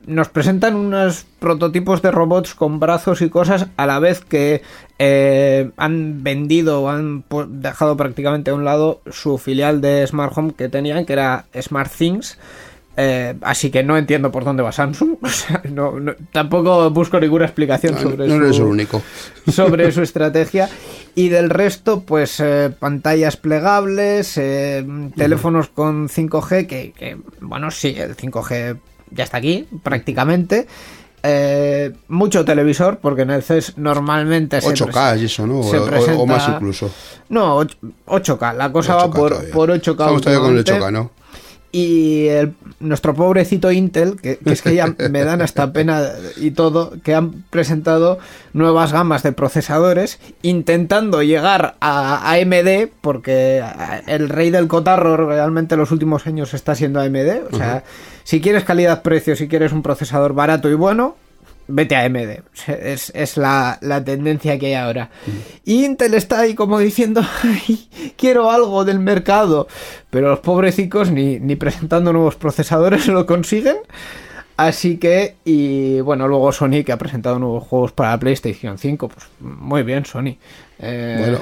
[0.07, 4.63] nos presentan unos prototipos de robots con brazos y cosas a la vez que
[4.99, 10.55] eh, han vendido o han dejado prácticamente a un lado su filial de Smart Home
[10.55, 12.39] que tenían, que era Smart Things.
[12.99, 15.19] Eh, así que no entiendo por dónde va Samsung.
[15.23, 19.03] O sea, no, no- tampoco busco ninguna explicación No, sobre su- eres el único.
[19.51, 20.69] sobre su estrategia
[21.15, 27.95] y del resto pues eh, pantallas plegables eh, teléfonos con 5G que, que, bueno sí
[27.99, 28.79] el 5G
[29.11, 30.67] ya está aquí prácticamente
[31.29, 35.59] Eh, mucho televisor porque en el CES normalmente se 8K pres- y eso, ¿no?
[35.61, 36.91] O, se o- o presenta- más incluso.
[37.31, 39.53] no och- 8K la cosa va 8K por, todavía.
[39.53, 40.87] por 8K Estamos todavía con el últimamente.
[40.87, 41.11] 8K, ¿no?
[41.77, 46.03] Y el- nuestro pobrecito Intel, que, que es que ya me dan hasta pena
[46.39, 48.19] y todo, que han presentado
[48.55, 53.63] nuevas gamas de procesadores intentando llegar a AMD, porque
[54.07, 57.53] el rey del cotarro realmente en los últimos años está siendo AMD.
[57.53, 57.85] O sea,
[58.25, 61.17] si quieres calidad-precio, si quieres un procesador barato y bueno,
[61.69, 62.41] vete a AMD.
[62.69, 65.11] Es, es la, la tendencia que hay ahora.
[65.65, 69.69] Y Intel está ahí como diciendo, "Ay, quiero algo del mercado.
[70.11, 73.77] Pero los pobrecicos ni, ni presentando nuevos procesadores lo consiguen.
[74.59, 79.09] Así que, y bueno, luego Sony que ha presentado nuevos juegos para la PlayStation 5.
[79.09, 80.39] Pues muy bien, Sony.
[80.79, 81.41] Eh, Bueno,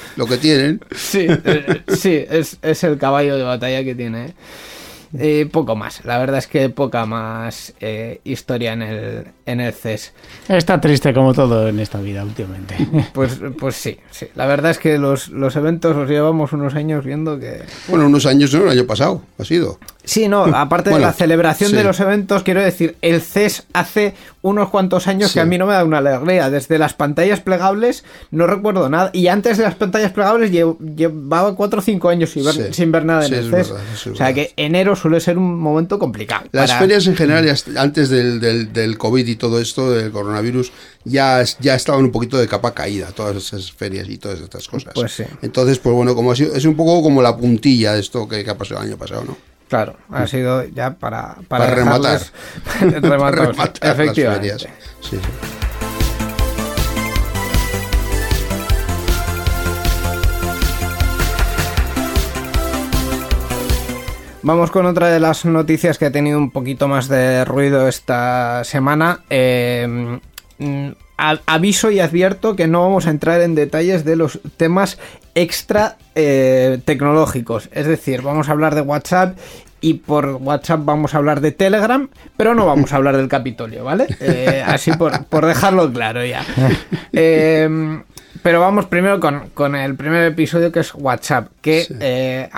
[0.16, 0.78] lo que tienen.
[0.94, 4.34] Sí, eh, sí, es, es el caballo de batalla que tiene.
[5.18, 5.48] ¿Eh?
[5.50, 10.12] Poco más, la verdad es que poca más eh, historia en el, en el CES.
[10.48, 12.76] Está triste como todo en esta vida últimamente.
[13.12, 17.04] Pues, pues sí, sí, la verdad es que los, los eventos los llevamos unos años
[17.04, 17.62] viendo que...
[17.88, 19.78] Bueno, unos años, no, el año pasado ha sido.
[20.04, 21.76] Sí, no, aparte Bueno, de la celebración sí.
[21.76, 25.34] de los eventos, quiero decir, el CES hace unos cuantos años Sí.
[25.34, 26.48] que a mí no me da una alegría.
[26.48, 29.10] Desde las pantallas plegables no recuerdo nada.
[29.12, 32.62] Y antes de las pantallas plegables lle- llevaba 4 o 5 años sin ver, Sí.
[32.72, 33.68] sin ver nada en el es CES.
[33.70, 36.44] verdad, o sea que enero suele ser un momento complicado.
[36.52, 40.72] Las para- ferias en general, antes del, del, del COVID y todo esto, del coronavirus,
[41.04, 44.94] ya, ya estaban un poquito de capa caída, todas esas ferias y todas estas cosas.
[44.94, 45.24] Pues sí.
[45.42, 48.42] Entonces, pues bueno, como ha sido, es un poco como la puntilla de esto que,
[48.42, 49.49] que ha pasado el año pasado, ¿no?
[49.70, 52.20] Claro, ha sido ya para, para, Para rematar.
[52.80, 54.68] rematar, Rematar las.
[55.00, 55.18] Sí, sí.
[64.42, 68.64] Vamos con otra de las noticias que ha tenido un poquito más de ruido esta
[68.64, 69.20] semana.
[69.30, 70.18] Eh,
[70.58, 70.88] mm,
[71.46, 74.98] aviso y advierto que no vamos a entrar en detalles de los temas
[75.34, 77.68] extra eh, tecnológicos.
[77.72, 79.36] Es decir, vamos a hablar de WhatsApp
[79.80, 83.84] y por WhatsApp vamos a hablar de Telegram, pero no vamos a hablar del Capitolio,
[83.84, 84.06] ¿vale?
[84.20, 86.44] Eh, así por, por dejarlo claro ya.
[87.12, 88.00] Eh,
[88.42, 92.48] pero vamos primero con, con el primer episodio que es WhatsApp, que eh,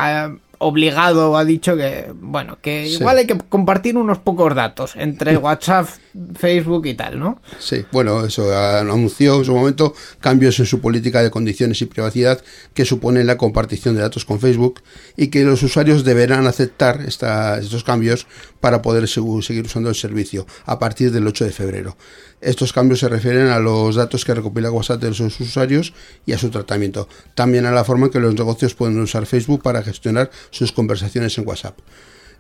[0.63, 2.95] obligado ha dicho que, bueno, que Sí.
[2.95, 5.87] igual hay que compartir unos pocos datos entre WhatsApp,
[6.35, 7.41] Facebook y tal, ¿no?
[7.59, 12.43] Sí, bueno, eso anunció en su momento cambios en su política de condiciones y privacidad
[12.75, 14.81] que suponen la compartición de datos con Facebook
[15.17, 18.27] y que los usuarios deberán aceptar esta- estos cambios
[18.61, 21.97] para poder segu- seguir usando el servicio a partir del 8 de febrero.
[22.43, 25.95] Estos cambios se refieren a los datos que recopila WhatsApp de sus usuarios
[26.27, 27.09] y a su tratamiento.
[27.35, 31.39] También a la forma en que los negocios pueden usar Facebook para gestionar sus conversaciones
[31.39, 31.79] en WhatsApp.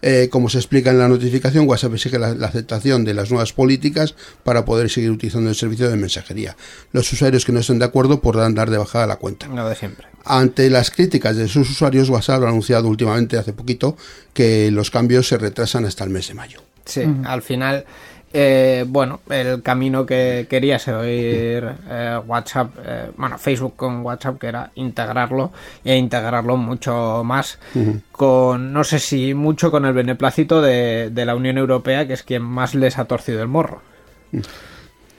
[0.05, 3.53] Eh, como se explica en la notificación, WhatsApp exige la, la aceptación de las nuevas
[3.53, 6.57] políticas para poder seguir utilizando el servicio de mensajería.
[6.90, 9.46] Los usuarios que no estén de acuerdo podrán dar de bajada la cuenta.
[9.46, 10.09] Lo de siempre.
[10.24, 13.96] Ante las críticas de sus usuarios, WhatsApp ha anunciado últimamente, hace poquito,
[14.34, 16.61] que los cambios se retrasan hasta el mes de mayo.
[16.84, 17.84] Sí, al final,
[18.33, 24.47] eh, bueno, el camino que quería seguir eh, WhatsApp, eh, bueno, Facebook con WhatsApp, que
[24.47, 25.53] era integrarlo
[25.85, 27.59] e integrarlo mucho más
[28.11, 32.22] con, no sé si mucho con el beneplácito de, de la Unión Europea, que es
[32.22, 33.83] quien más les ha torcido el morro.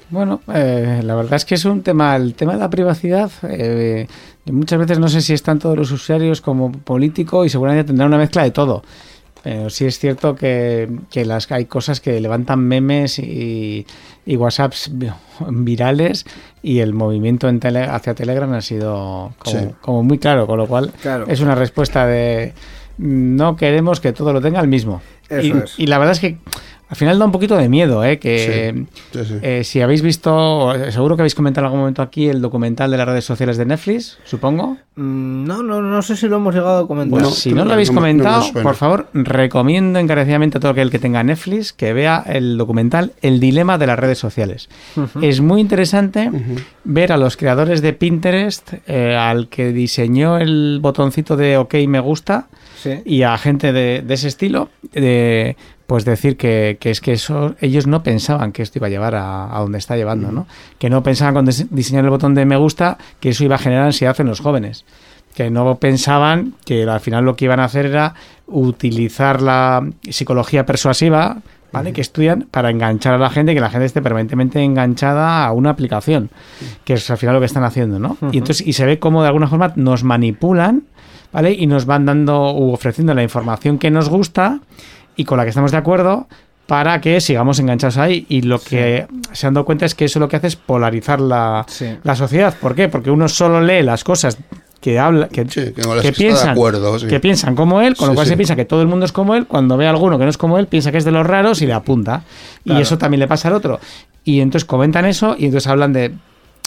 [0.10, 4.08] Bueno, eh, la verdad es que es un tema, el tema de la privacidad, eh,
[4.46, 8.06] muchas veces no sé si es tanto de los usuarios como político y seguramente tendrá
[8.06, 8.84] una mezcla de todo.
[9.44, 13.86] Pero sí es cierto que, que las, hay cosas que levantan memes y,
[14.26, 15.10] y WhatsApps vi-
[15.50, 16.26] virales
[16.62, 19.68] y el movimiento en tele- hacia Telegram ha sido como, Sí.
[19.82, 21.26] como muy claro, con lo cual Claro.
[21.28, 22.54] es una respuesta de
[22.98, 25.02] no queremos que todo lo tenga el mismo.
[25.30, 25.74] Eso y, es.
[25.80, 26.38] y la verdad es que
[26.90, 28.20] al final da un poquito de miedo, ¿eh?
[28.20, 29.34] que Sí, sí, sí.
[29.42, 32.98] eh, si habéis visto, seguro que habéis comentado en algún momento aquí el documental de
[32.98, 34.78] las redes sociales de Netflix, supongo.
[34.96, 37.12] Mm, No, no, no sé si lo hemos llegado a comentar.
[37.12, 40.72] Bueno, si no, no lo habéis no no comentado, por favor, recomiendo encarecidamente a todo
[40.72, 44.70] aquel que tenga Netflix que vea el documental El dilema de las redes sociales.
[45.22, 46.30] Es muy interesante
[46.84, 52.00] ver a los creadores de Pinterest, eh, al que diseñó el botoncito de OK me
[52.00, 52.48] gusta,
[52.84, 53.02] Sí.
[53.06, 55.56] y a gente de, de ese estilo, de,
[55.88, 59.16] pues decir que, que es que eso ellos no pensaban que esto iba a llevar
[59.16, 60.48] a, a donde está llevando, ¿no?
[60.80, 63.60] Que no pensaban cuando dise- diseñaron el botón de me gusta que eso iba a
[63.60, 64.86] generar ansiedad en los jóvenes.
[65.36, 68.14] Que no pensaban que al final lo que iban a hacer era
[68.48, 71.38] utilizar la psicología persuasiva,
[71.72, 71.92] ¿vale?
[71.92, 75.72] Que estudian para enganchar a la gente, que la gente esté permanentemente enganchada a una
[75.72, 76.30] aplicación,
[76.86, 78.16] que es al final lo que están haciendo, ¿no?
[78.32, 80.84] Y entonces, y se ve cómo de alguna forma nos manipulan
[81.32, 81.52] ¿vale?
[81.52, 84.60] Y nos van dando u ofreciendo la información que nos gusta
[85.16, 86.28] y con la que estamos de acuerdo
[86.68, 88.26] para que sigamos enganchados ahí.
[88.30, 91.20] Y lo que se han dado cuenta es que eso lo que hace es polarizar
[91.20, 91.98] la, Sí.
[92.04, 92.56] la sociedad.
[92.60, 92.88] ¿Por qué?
[92.90, 94.38] Porque uno solo lee las cosas
[94.80, 95.74] que habla, que, Sí,
[96.18, 97.08] piensan, acuerdo, sí.
[97.08, 98.32] que piensan como él, con lo Sí, cual sí.
[98.32, 99.46] se piensa que todo el mundo es como él.
[99.46, 101.62] Cuando ve a alguno que no es como él, piensa que es de los raros
[101.62, 102.24] y le apunta.
[102.64, 102.80] Claro.
[102.80, 103.80] Y eso también le pasa al otro.
[104.24, 106.14] Y entonces comentan eso y entonces hablan de,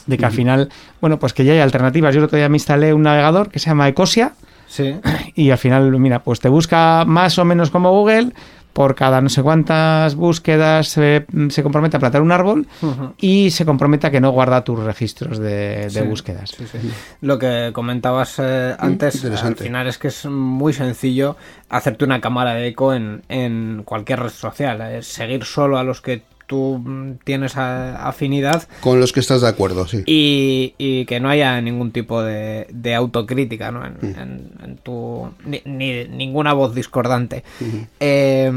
[0.07, 0.69] de que al final,
[1.01, 2.15] bueno, pues que ya hay alternativas.
[2.15, 4.33] Yo el otro día me instalé un navegador que se llama Ecosia
[4.77, 4.95] Sí.
[5.35, 8.33] y al final, mira, pues te busca más o menos como Google,
[8.73, 12.67] por cada no sé cuántas búsquedas se, se compromete a plantar un árbol
[13.19, 16.51] y se compromete a que no guarda tus registros de, de Sí, búsquedas.
[16.51, 16.91] sí, sí.
[17.23, 21.39] Lo que comentabas eh, antes, al final es que es muy sencillo
[21.71, 24.79] hacerte una cámara de eco en, en cualquier red social.
[24.83, 29.41] Es seguir solo a los que tú mm, tienes a- afinidad Con los que estás
[29.43, 30.03] de acuerdo, sí.
[30.07, 33.85] y, y que no haya ningún tipo de, de autocrítica ¿no?
[33.85, 37.43] en, en- en tu ni, ni ninguna voz discordante
[38.01, 38.51] Eh,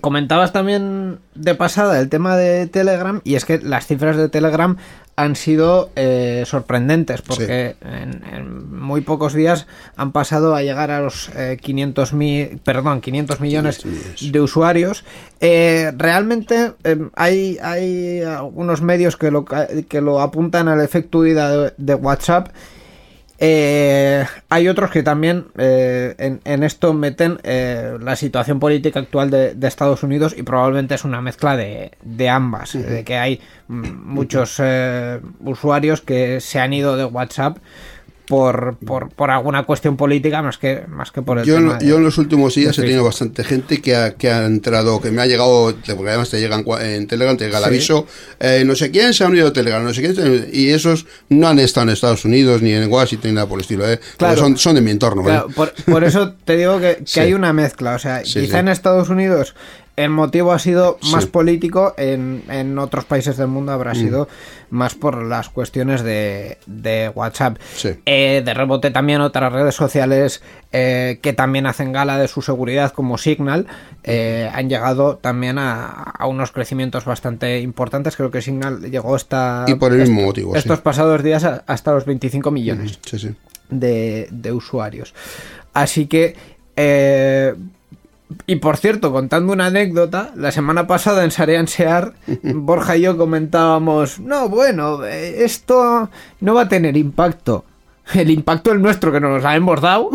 [0.00, 4.76] comentabas también de pasada el tema de Telegram y es que las cifras de Telegram
[5.16, 9.66] han sido eh, sorprendentes porque en, en muy pocos días
[9.96, 14.32] han pasado a llegar a los eh, 500 mil perdón 500 millones 500 millones.
[14.32, 15.04] de usuarios.
[15.40, 21.50] Eh, realmente eh, hay, hay algunos medios que lo, que lo apuntan al efecto huida
[21.50, 22.48] de, de WhatsApp.
[23.46, 29.28] Eh, hay otros que también eh, en, en esto meten eh, la situación política actual
[29.28, 33.42] de, de Estados Unidos y probablemente es una mezcla de, de ambas, de que hay
[33.68, 37.58] mm, muchos eh, usuarios que se han ido de WhatsApp
[38.26, 41.86] por, por, por alguna cuestión política más que, más que por el Yo, tema de-
[41.86, 45.10] yo en los últimos días he tenido bastante gente que ha, que ha entrado, que
[45.10, 47.68] me ha llegado, porque además te llegan en Telegram, te llega el Sí.
[47.68, 48.06] aviso,
[48.40, 51.06] eh, no sé quién se ha unido a Telegram, no sé quién, se- y esos
[51.28, 54.00] no han estado en Estados Unidos ni en Washington ni nada por el estilo, eh,
[54.16, 54.36] Claro.
[54.38, 55.22] son, son de mi entorno.
[55.22, 55.42] ¿vale?
[55.54, 57.20] Por, por eso te digo que, que Sí.
[57.20, 57.94] hay una mezcla.
[57.94, 59.54] O sea, Sí, quizá en Estados Unidos
[59.96, 61.30] el motivo ha sido más Sí.
[61.30, 64.28] político, en, en otros países del mundo habrá sido
[64.70, 67.58] más por las cuestiones de, de WhatsApp.
[67.76, 67.90] Sí.
[68.06, 70.42] Eh, de rebote también otras redes sociales
[70.72, 73.66] eh, que también hacen gala de su seguridad como Signal
[74.02, 78.16] eh, han llegado también a, a unos crecimientos bastante importantes.
[78.16, 80.58] Creo que Signal llegó hasta Y por el mismo motivo, sí.
[80.58, 82.98] estos pasados días a- hasta los 25 millones
[83.70, 85.14] de, de usuarios.
[85.72, 86.34] Así que,
[86.76, 87.54] eh,
[88.46, 93.16] y por cierto, contando una anécdota, la semana pasada en Sarean Sear, Borja y yo
[93.16, 96.10] comentábamos, no, bueno, eh, esto
[96.40, 97.64] no va a tener impacto.
[98.12, 100.10] El impacto es nuestro, que nos lo hemos dado,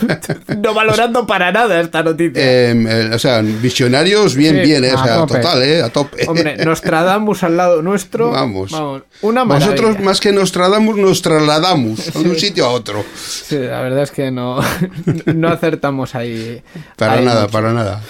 [0.56, 2.42] no valorando para nada esta noticia.
[2.42, 5.34] Eh, eh, o sea, visionarios, bien, Sí, bien, eh, o a sea, tope.
[5.34, 5.82] total, ¿eh?
[5.82, 6.26] A tope.
[6.28, 8.30] Hombre, Nostradamus al lado nuestro.
[8.30, 8.72] Vamos.
[9.20, 9.70] una maravilla.
[9.70, 13.04] Nosotros, más que nos trasladamos, nos trasladamos de un sitio a otro.
[13.14, 14.58] Sí, la verdad es que no,
[15.26, 16.62] no acertamos ahí.
[16.96, 17.52] Para ahí nada, mucho.
[17.52, 18.02] para nada.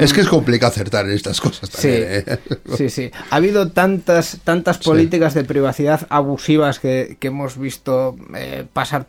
[0.00, 2.04] Es que es complicado acertar en estas cosas Sí, también.
[2.26, 2.38] ¿eh?
[2.76, 3.10] sí, sí.
[3.30, 4.84] Ha habido tantas, tantas Sí.
[4.84, 9.06] políticas de privacidad abusivas que, que hemos visto eh, pasar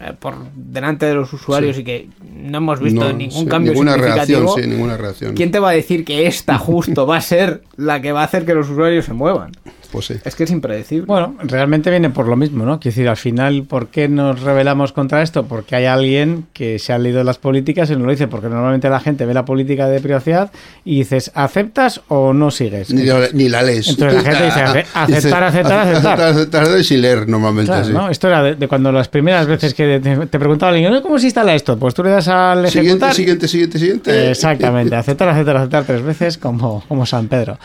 [0.00, 1.82] eh, por delante de los usuarios Sí.
[1.82, 4.40] y que no hemos visto No, ningún sí, cambio ninguna significativo.
[4.40, 5.34] reacción, sí, ninguna reacción.
[5.34, 8.24] ¿Quién te va a decir que esta justo va a ser la que va a
[8.24, 9.52] hacer que los usuarios se muevan?
[9.94, 10.14] Pues sí.
[10.24, 11.06] Es que es impredecible.
[11.06, 12.80] Bueno, realmente viene por lo mismo, ¿no?
[12.80, 15.44] Quiero decir, al final, ¿por qué nos rebelamos contra esto?
[15.44, 18.88] Porque hay alguien que se ha leído las políticas y nos lo dice, porque normalmente
[18.90, 20.50] la gente ve la política de privacidad
[20.84, 22.92] y dices, ¿aceptas o no sigues?
[22.92, 23.88] Ni, la- ni la lees.
[23.88, 25.78] Entonces la gente dice, ace- aceptar, Dice, aceptar, aceptar.
[25.88, 27.70] aceptar, aceptar, sin leer normalmente.
[27.70, 27.92] Claro, sí.
[27.92, 28.10] ¿no?
[28.10, 31.18] Esto era de, de cuando las primeras veces que te, te preguntaba alguien, "Oye, ¿cómo
[31.20, 31.78] se instala esto?
[31.78, 33.14] Pues tú le das al Siguiente, ejecutar.
[33.14, 34.30] siguiente, siguiente, siguiente.
[34.32, 37.58] Exactamente, aceptar, aceptar, aceptar tres veces como, como San Pedro.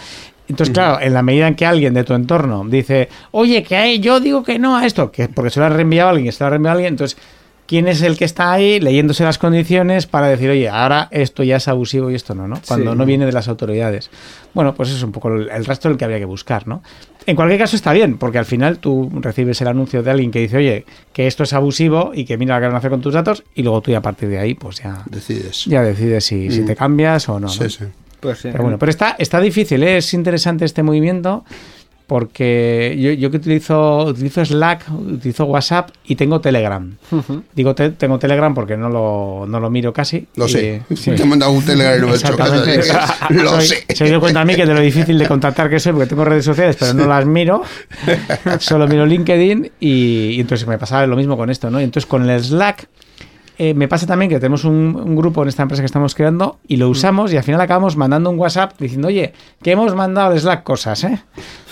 [0.49, 3.99] Entonces, claro, en la medida en que alguien de tu entorno dice, oye, que hay,
[3.99, 6.43] yo digo que no a esto, que porque se lo ha reenviado a alguien, se
[6.43, 7.17] lo ha reenviado a alguien, entonces,
[7.67, 11.57] ¿quién es el que está ahí leyéndose las condiciones para decir, oye, ahora esto ya
[11.57, 12.59] es abusivo y esto no, ¿no?
[12.67, 12.97] Cuando Sí.
[12.97, 14.09] no viene de las autoridades.
[14.55, 16.81] Bueno, pues eso es un poco el, el resto del que habría que buscar, ¿no?
[17.27, 20.39] En cualquier caso está bien, porque al final tú recibes el anuncio de alguien que
[20.39, 23.01] dice, oye, que esto es abusivo y que mira lo que van a hacer con
[23.01, 25.65] tus datos, y luego tú ya a partir de ahí, pues ya, Decides.
[25.65, 27.41] ya decides si, si te cambias o no.
[27.41, 27.49] ¿no?
[27.49, 27.83] Sí, sí.
[28.19, 28.49] Pues sí.
[28.51, 29.97] Pero bueno, pero está, está difícil, ¿eh?
[29.97, 31.43] es interesante este movimiento
[32.07, 36.91] porque yo, yo que utilizo, utilizo Slack, utilizo WhatsApp y tengo Telegram.
[37.53, 40.25] Digo te- tengo Telegram porque no lo, no lo miro casi.
[40.35, 40.81] Lo y- sé.
[40.95, 41.11] sí.
[41.11, 42.35] Te he mandado un telegram y no me he hecho
[43.29, 43.85] Lo Soy- sé.
[43.95, 46.25] Se dio cuenta a mí que de lo difícil de contactar que soy, porque tengo
[46.25, 47.61] redes sociales, pero no las miro.
[48.59, 51.79] Solo miro LinkedIn y, y entonces me pasaba lo mismo con esto, ¿no?
[51.79, 52.87] Y entonces con el Slack
[53.61, 56.59] eh, me pasa también que tenemos un, un grupo en esta empresa que estamos creando
[56.65, 60.31] y lo usamos y al final acabamos mandando un WhatsApp diciendo, oye, que hemos mandado
[60.31, 61.19] al Slack cosas, ¿eh?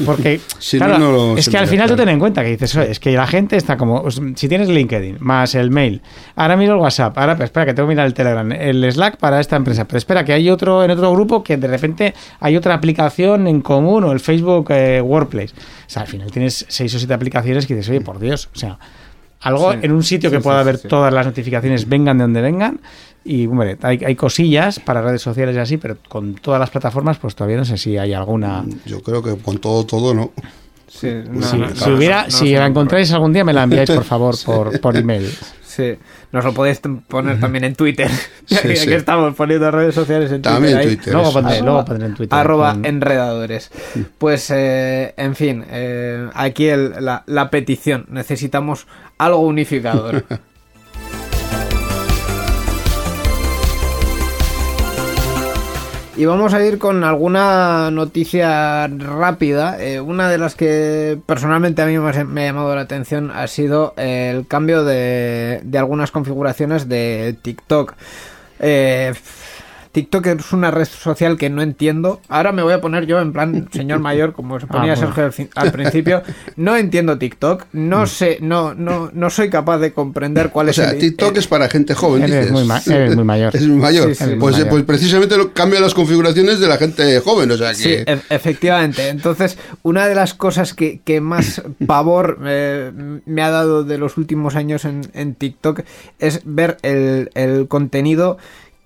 [0.06, 2.50] Porque, Si claro, no, no lo es que al final tú ten en cuenta que
[2.50, 6.02] dices, "Oye, es que la gente está como, si tienes LinkedIn más el mail,
[6.36, 9.16] ahora miro el WhatsApp, ahora pues, espera que tengo que mirar el Telegram, el Slack
[9.16, 12.58] para esta empresa, pero espera que hay otro en otro grupo que de repente hay
[12.58, 15.54] otra aplicación en común o el Facebook eh, Workplace.
[15.56, 18.60] O sea, al final tienes seis o siete aplicaciones que dices, oye, por Dios, o
[18.60, 18.78] sea,
[19.42, 19.80] algo Sí.
[19.82, 20.88] en un sitio que pueda sí, haber sí, sí.
[20.88, 22.80] todas las notificaciones, vengan de donde vengan.
[23.24, 27.18] Y, hombre, hay, hay cosillas para redes sociales y así, pero con todas las plataformas,
[27.18, 28.64] pues todavía no sé si hay alguna.
[28.86, 30.32] Yo creo que con todo, todo, ¿no?
[30.88, 33.64] Sí, no, si, no, si hubiera, no, si no, la encontráis algún día, me la
[33.64, 35.30] enviáis, por favor, por, por email.
[35.62, 35.96] Sí,
[36.32, 38.10] nos lo podéis poner también en Twitter.
[38.48, 40.54] Sí, estamos poniendo redes sociales en Twitter.
[40.54, 40.86] También ahí.
[40.88, 41.14] Twitter.
[41.14, 42.40] Luego pondré, Arroba- luego pondré en Twitter.
[42.40, 43.72] Arroba con- enredadores.
[44.18, 48.06] Pues, eh, en fin, eh, aquí el- la, la petición.
[48.10, 50.24] Necesitamos algo unificador.
[56.18, 59.78] Y vamos a ir con alguna noticia rápida.
[59.80, 63.46] Eh, una de las que personalmente a mí ha- me ha llamado la atención ha
[63.48, 67.94] sido el cambio de, de algunas configuraciones de TikTok.
[68.60, 69.14] Eh,
[69.98, 72.22] TikTok es una red social que no entiendo.
[72.30, 75.16] Ahora me voy a poner yo en plan señor mayor, como se ponía Ah, bueno.
[75.16, 76.22] Sergio al, principio.
[76.56, 77.66] No entiendo TikTok.
[77.74, 81.00] No sé, no, no, no soy capaz de comprender cuál O es sea, el.
[81.00, 82.52] TikTok el- es para gente joven, Eres dices.
[82.52, 83.56] muy ma- eres muy mayor.
[83.56, 84.10] Es muy mayor.
[84.10, 84.70] Sí, sí, pues, muy mayor.
[84.70, 87.76] pues precisamente lo, cambia las configuraciones de la gente joven, o sea que...
[87.76, 89.10] Sí, e- efectivamente.
[89.10, 92.92] Entonces, una de las cosas que, que más pavor eh,
[93.26, 95.82] me ha dado de los últimos años en, en TikTok
[96.20, 98.38] es ver el, el contenido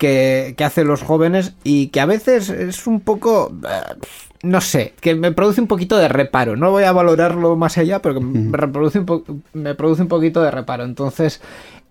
[0.02, 3.52] que, que hacen los jóvenes y que a veces es un poco...
[3.64, 3.96] eh,
[4.44, 6.56] no sé, que me produce un poquito de reparo.
[6.56, 9.24] No voy a valorarlo más allá, pero que me, reproduce un po-
[9.54, 10.84] me produce un poquito de reparo.
[10.84, 11.40] Entonces,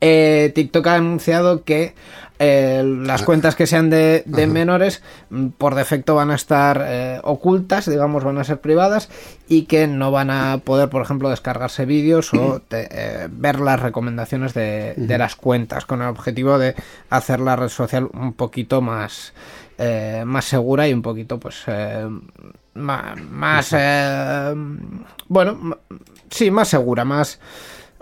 [0.02, 1.92] Eh, TikTok ha anunciado que
[2.42, 7.20] eh, las cuentas que sean de, de menores mm, por defecto van a estar eh,
[7.22, 9.10] ocultas, digamos, van a ser privadas
[9.46, 13.78] y que no van a poder, por ejemplo, descargarse vídeos o te- eh, ver las
[13.80, 16.74] recomendaciones de, de las cuentas con el objetivo de
[17.10, 19.34] hacer la red social un poquito más,
[20.24, 22.08] más segura y un poquito, pues, eh,
[22.74, 24.54] más, eh,
[25.28, 25.76] bueno,
[26.30, 27.38] sí, más segura, más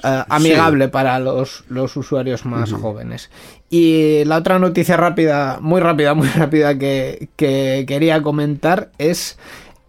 [0.03, 3.31] eh, amigable para los, los usuarios más jóvenes.
[3.71, 9.39] Y la otra noticia rápida, muy rápida, muy rápida que, que quería comentar es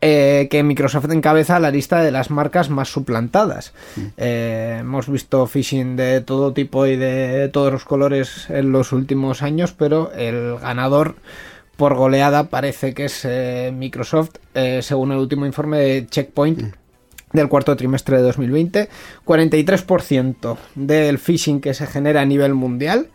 [0.01, 3.73] eh, que Microsoft encabeza la lista de las marcas más suplantadas.
[4.15, 9.41] Eh, hemos visto phishing de todo tipo y de todos los colores en los últimos
[9.41, 11.15] años, pero el ganador
[11.75, 14.35] por goleada parece que es eh, Microsoft,
[14.81, 16.78] según el último informe de Checkpoint
[17.33, 18.89] del cuarto trimestre de 2020.
[19.25, 23.07] 43% del phishing que se genera a nivel mundial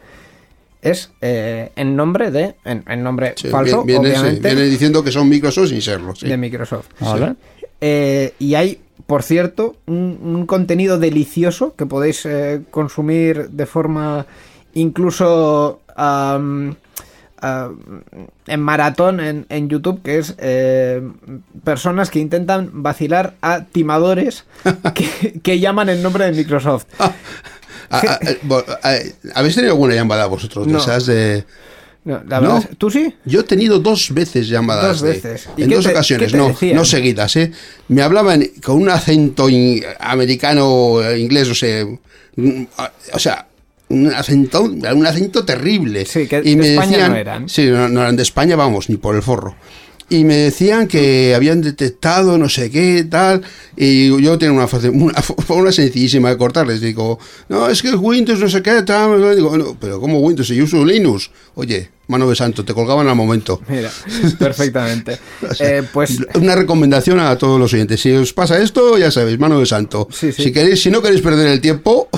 [0.82, 5.02] es eh, en nombre de, en, en nombre Sí, falso, viene, sí, obviamente, viene diciendo
[5.02, 6.14] que son Microsoft sin serlo.
[6.14, 6.28] sí.
[6.28, 6.88] de Microsoft.
[7.00, 7.34] Vale.
[7.80, 14.26] Eh, y hay, por cierto, un, un contenido delicioso que podéis eh, consumir de forma
[14.74, 15.80] incluso
[18.46, 21.02] en maratón en, en YouTube, que es eh,
[21.64, 24.44] personas que intentan vacilar a timadores
[24.94, 26.86] que, que llaman en nombre de Microsoft.
[26.98, 27.12] Ah,
[27.90, 28.94] ah, eh, bo- ah,
[29.34, 30.78] ¿Habéis tenido alguna llamada vosotros de No.
[30.78, 31.44] esas de.?
[32.04, 32.58] No, la verdad ¿No?
[32.58, 33.14] es- ¿Tú sí?
[33.24, 35.00] Yo he tenido dos veces llamadas.
[35.00, 35.48] Dos veces.
[35.56, 36.76] ¿Y en dos te- ocasiones, no, decían?
[36.76, 37.50] no seguidas, ¿eh?
[37.88, 41.84] Me hablaban con un acento in- americano, eh, inglés, o sea.
[42.36, 43.46] mm, ah, O sea.
[43.94, 46.04] Un acento, un acento terrible.
[46.04, 47.48] Sí, que y de me España decían, no eran.
[47.48, 49.54] Sí, no, no eran de España, vamos, ni por el forro.
[50.10, 53.42] Y me decían que habían detectado no sé qué, tal.
[53.76, 56.80] Y yo tenía una, una forma sencillísima de cortarles.
[56.80, 57.18] Digo,
[57.48, 59.34] no, es que el Windows no sé qué, tal.
[59.34, 60.48] Digo, no, pero ¿cómo Windows?
[60.48, 61.30] Si yo uso Linux.
[61.54, 63.62] Oye, mano de santo, te colgaban al momento.
[63.68, 63.90] Mira,
[64.38, 65.18] perfectamente.
[65.60, 68.00] Eh, pues Una recomendación a todos los oyentes.
[68.00, 70.08] Si os pasa esto, ya sabéis, mano de santo.
[70.10, 70.44] Sí, sí.
[70.44, 72.08] Si queréis, si no queréis perder el tiempo,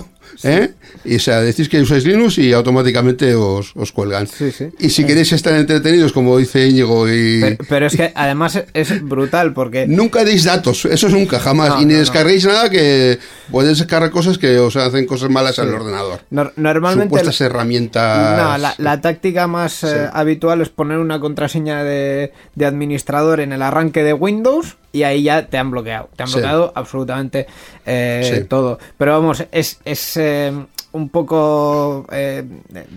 [0.43, 0.71] ¿eh?
[1.05, 4.27] Y o sea, decís que usáis Linux y automáticamente os, os cuelgan.
[4.27, 4.69] Sí, sí.
[4.79, 9.03] Y si queréis estar entretenidos, como dice Íñigo, y pero, pero es que además es
[9.05, 11.69] brutal porque nunca deis datos, eso nunca, jamás.
[11.71, 11.99] No, y ni no, no.
[12.01, 13.19] descarguéis nada que
[13.53, 16.21] podéis descargar cosas que os hacen cosas malas al ordenador.
[16.33, 18.37] nor- normalmente Supuestas herramientas.
[18.39, 23.53] No, la, la táctica más eh, habitual es poner una contraseña de, de administrador en
[23.53, 26.09] el arranque de Windows y ahí ya te han bloqueado.
[26.17, 26.35] Te han Sí.
[26.35, 27.47] bloqueado absolutamente
[27.85, 28.45] eh, Sí.
[28.49, 28.79] todo.
[28.99, 30.53] Pero vamos, es, es eh,
[30.97, 32.45] un poco eh,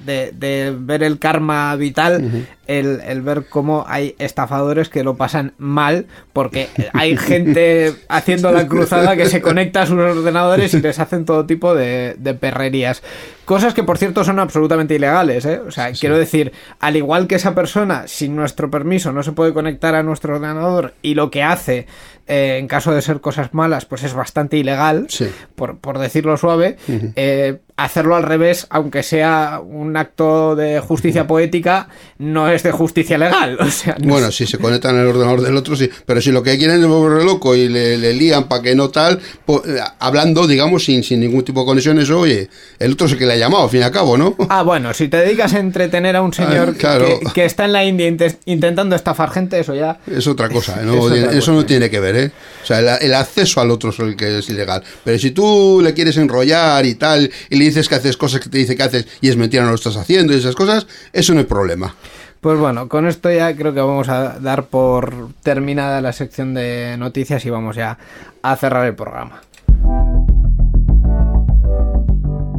[0.05, 5.53] de, de ver el karma vital, el, el ver cómo hay estafadores que lo pasan
[5.57, 10.99] mal porque hay gente haciendo la cruzada que se conecta a sus ordenadores y les
[10.99, 13.03] hacen todo tipo de, de perrerías.
[13.45, 15.43] Cosas que, por cierto, son absolutamente ilegales.
[15.45, 15.59] ¿eh?
[15.65, 19.53] O sea, quiero decir, al igual que esa persona, sin nuestro permiso, no se puede
[19.53, 21.87] conectar a nuestro ordenador y lo que hace,
[22.29, 25.25] eh, en caso de ser cosas malas, pues es bastante ilegal, Sí.
[25.55, 26.77] por, por decirlo suave.
[27.15, 33.17] eh, hacerlo al revés, aunque sea un acto de justicia poética, no es de justicia
[33.17, 33.57] legal.
[33.69, 35.89] O sea, no Bueno, si se conectan al ordenador del otro, sí.
[36.05, 38.89] Pero si lo que quieren es volverle loco y le, le lían para que no
[38.89, 42.49] tal, eh, hablando, digamos, sin, sin ningún tipo de conexión, eso, oye,
[42.79, 44.35] el otro es el que le ha llamado, al fin y al cabo, ¿no?
[44.49, 47.05] Ah, bueno, si te dedicas a entretener a un señor Ah, claro.
[47.05, 49.99] que, que está en la India inte- intentando estafar gente, eso ya.
[50.05, 50.81] Es otra cosa.
[50.83, 50.93] ¿no?
[50.95, 51.51] Es otra eso cosa.
[51.53, 52.18] no tiene que ver, ¿eh?
[52.27, 54.83] O sea, el, el acceso al otro es el que es ilegal.
[55.03, 58.49] Pero si tú le quieres enrollar y tal, y le dices que haces cosas que
[58.49, 61.33] te dice que haces y es mentira, no lo estás haciendo y esas cosas, eso
[61.33, 61.95] no es problema.
[62.41, 66.95] Pues bueno, con esto ya creo que vamos a dar por terminada la sección de
[66.97, 67.97] noticias y vamos ya
[68.41, 69.41] a cerrar el programa.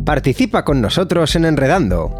[0.05, 2.20] Participa con nosotros en Enredando.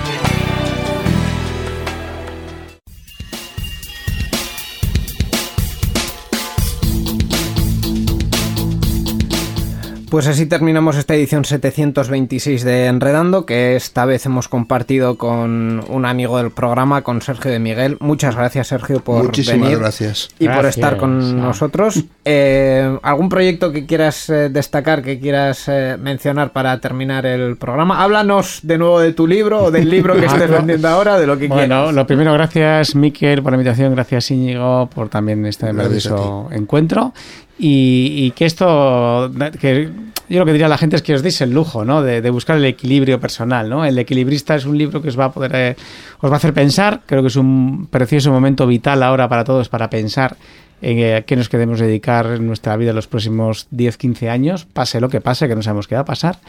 [10.11, 16.05] Pues así terminamos esta edición 726 de Enredando, que esta vez hemos compartido con un
[16.05, 17.95] amigo del programa, con Sergio de Miguel.
[18.01, 20.27] Muchas gracias, Sergio, por Muchísimas venir gracias.
[20.37, 22.03] y por estar con nosotros.
[22.25, 28.03] Eh, ¿Algún proyecto que quieras eh, destacar, que quieras eh, mencionar para terminar el programa?
[28.03, 31.37] Háblanos de nuevo de tu libro o del libro que estés vendiendo ahora, de lo
[31.37, 31.93] que Bueno, quieras.
[31.93, 37.13] lo primero, gracias Miquel por la invitación, gracias Íñigo por también este maravilloso encuentro.
[37.59, 39.89] Y, que esto, que
[40.29, 42.01] yo lo que diría a la gente es que os deis el lujo, ¿no?
[42.01, 43.85] De, buscar el equilibrio personal, ¿no?
[43.85, 45.75] El equilibrista es un libro que os va a poder, eh,
[46.21, 47.01] os va a hacer pensar.
[47.05, 51.21] Creo que es un precioso momento vital ahora para todos para pensar en eh, a
[51.21, 55.09] qué nos queremos dedicar en nuestra vida en los próximos 10, 15 años, pase lo
[55.09, 56.39] que pase, que no sabemos qué va a pasar.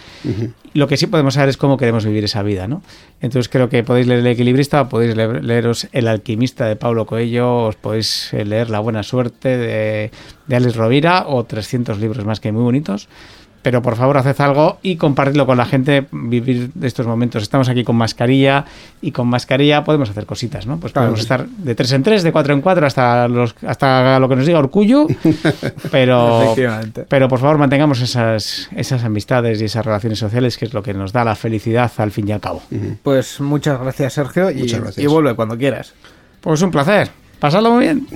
[0.74, 2.82] Lo que sí podemos saber es cómo queremos vivir esa vida, ¿no?
[3.20, 7.64] Entonces creo que podéis leer El Equilibrista, podéis le- leeros El Alquimista de Paulo Coelho,
[7.66, 10.10] os podéis eh, leer La Buena Suerte de,
[10.46, 13.08] de Alex Rovira o 300 libros más que muy bonitos.
[13.62, 17.42] Pero por favor, haced algo y compartidlo con la gente, vivir de estos momentos.
[17.44, 18.64] Estamos aquí con mascarilla
[19.00, 20.78] y con mascarilla podemos hacer cositas, ¿no?
[20.78, 21.06] Pues Claro.
[21.08, 24.34] podemos estar de tres en tres, de cuatro en cuatro, hasta, los, hasta lo que
[24.36, 25.06] nos diga Orcullo.
[25.90, 26.54] Pero,
[27.08, 30.94] pero por favor, mantengamos esas, esas amistades y esas relaciones sociales, que es lo que
[30.94, 32.62] nos da la felicidad al fin y al cabo.
[33.02, 35.04] Pues muchas gracias, Sergio, y, Muchas gracias.
[35.04, 35.92] y vuelve cuando quieras.
[36.40, 37.10] Pues un placer.
[37.38, 38.06] Pasadlo muy bien.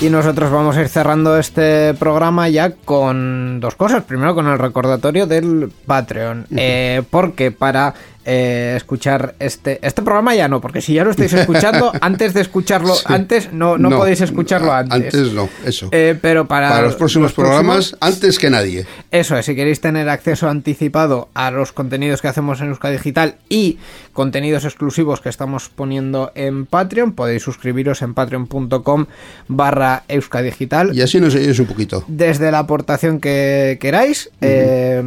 [0.00, 4.02] Y nosotros vamos a ir cerrando este programa ya con dos cosas.
[4.02, 6.46] Primero con el recordatorio del Patreon.
[6.54, 7.94] Eh, porque para
[8.24, 12.40] eh, escuchar este este programa ya no, porque si ya lo estáis escuchando, antes de
[12.40, 15.14] escucharlo, antes no, no, podéis escucharlo antes.
[15.14, 15.88] Antes no, eso.
[15.92, 18.86] Eh, pero para, Para los próximos programas, antes que nadie.
[19.10, 23.36] Eso es, si queréis tener acceso anticipado a los contenidos que hacemos en Euskadi Digital
[23.48, 23.78] y
[24.12, 29.06] contenidos exclusivos que estamos poniendo en Patreon, podéis suscribiros en patreon.com
[29.48, 30.94] barra Euskadi Digital.
[30.94, 32.04] Y así nos oyes un poquito.
[32.06, 35.02] Desde la aportación que queráis, eh,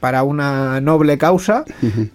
[0.00, 1.64] para una noble causa,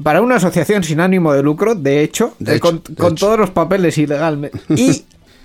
[0.01, 3.13] para una asociación sin ánimo de lucro, de hecho, De eh, hecho, con, de con
[3.13, 3.25] hecho.
[3.25, 4.59] todos los papeles ilegalmente.
[4.75, 5.03] Y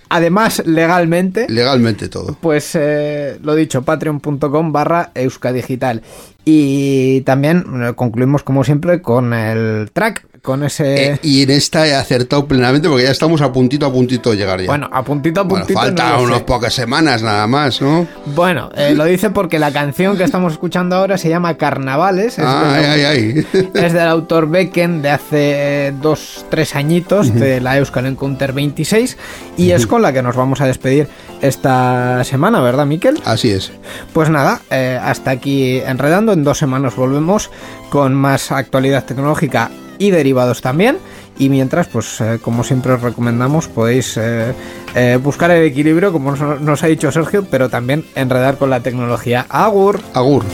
[0.08, 2.36] además legalmente, Legalmente todo.
[2.40, 6.02] pues eh, lo dicho, patreon.com barra euskadigital.
[6.44, 7.64] Y también
[7.94, 11.10] concluimos como siempre con el track, con ese...
[11.12, 14.38] Eh, y en esta he acertado plenamente porque ya estamos a puntito a puntito de
[14.38, 14.66] llegar ya.
[14.68, 15.78] bueno, a puntito a Bueno, puntito.
[15.78, 18.06] falta no lo unas pocas semanas nada más, ¿no?
[18.34, 22.38] Bueno, eh, lo dice porque la canción que estamos escuchando ahora se llama Carnavales.
[22.38, 23.66] Es, Ah, del, ay, ay, ay.
[23.74, 29.18] es del autor Becken de hace dos, tres añitos de la Euskal Encounter 26
[29.58, 31.06] y es con la que nos vamos a despedir
[31.42, 33.20] esta semana, ¿verdad, Miquel?
[33.26, 33.72] Así es.
[34.14, 36.29] Pues nada, eh, hasta aquí enredando.
[36.32, 37.50] En dos semanas volvemos
[37.88, 40.98] con más actualidad tecnológica y derivados también.
[41.38, 44.52] Y mientras, pues eh, como siempre os recomendamos, podéis eh,
[44.94, 48.80] eh, buscar el equilibrio, como nos, nos ha dicho Sergio, pero también enredar con la
[48.80, 49.46] tecnología.
[49.48, 50.00] Agur.
[50.12, 50.44] Agur.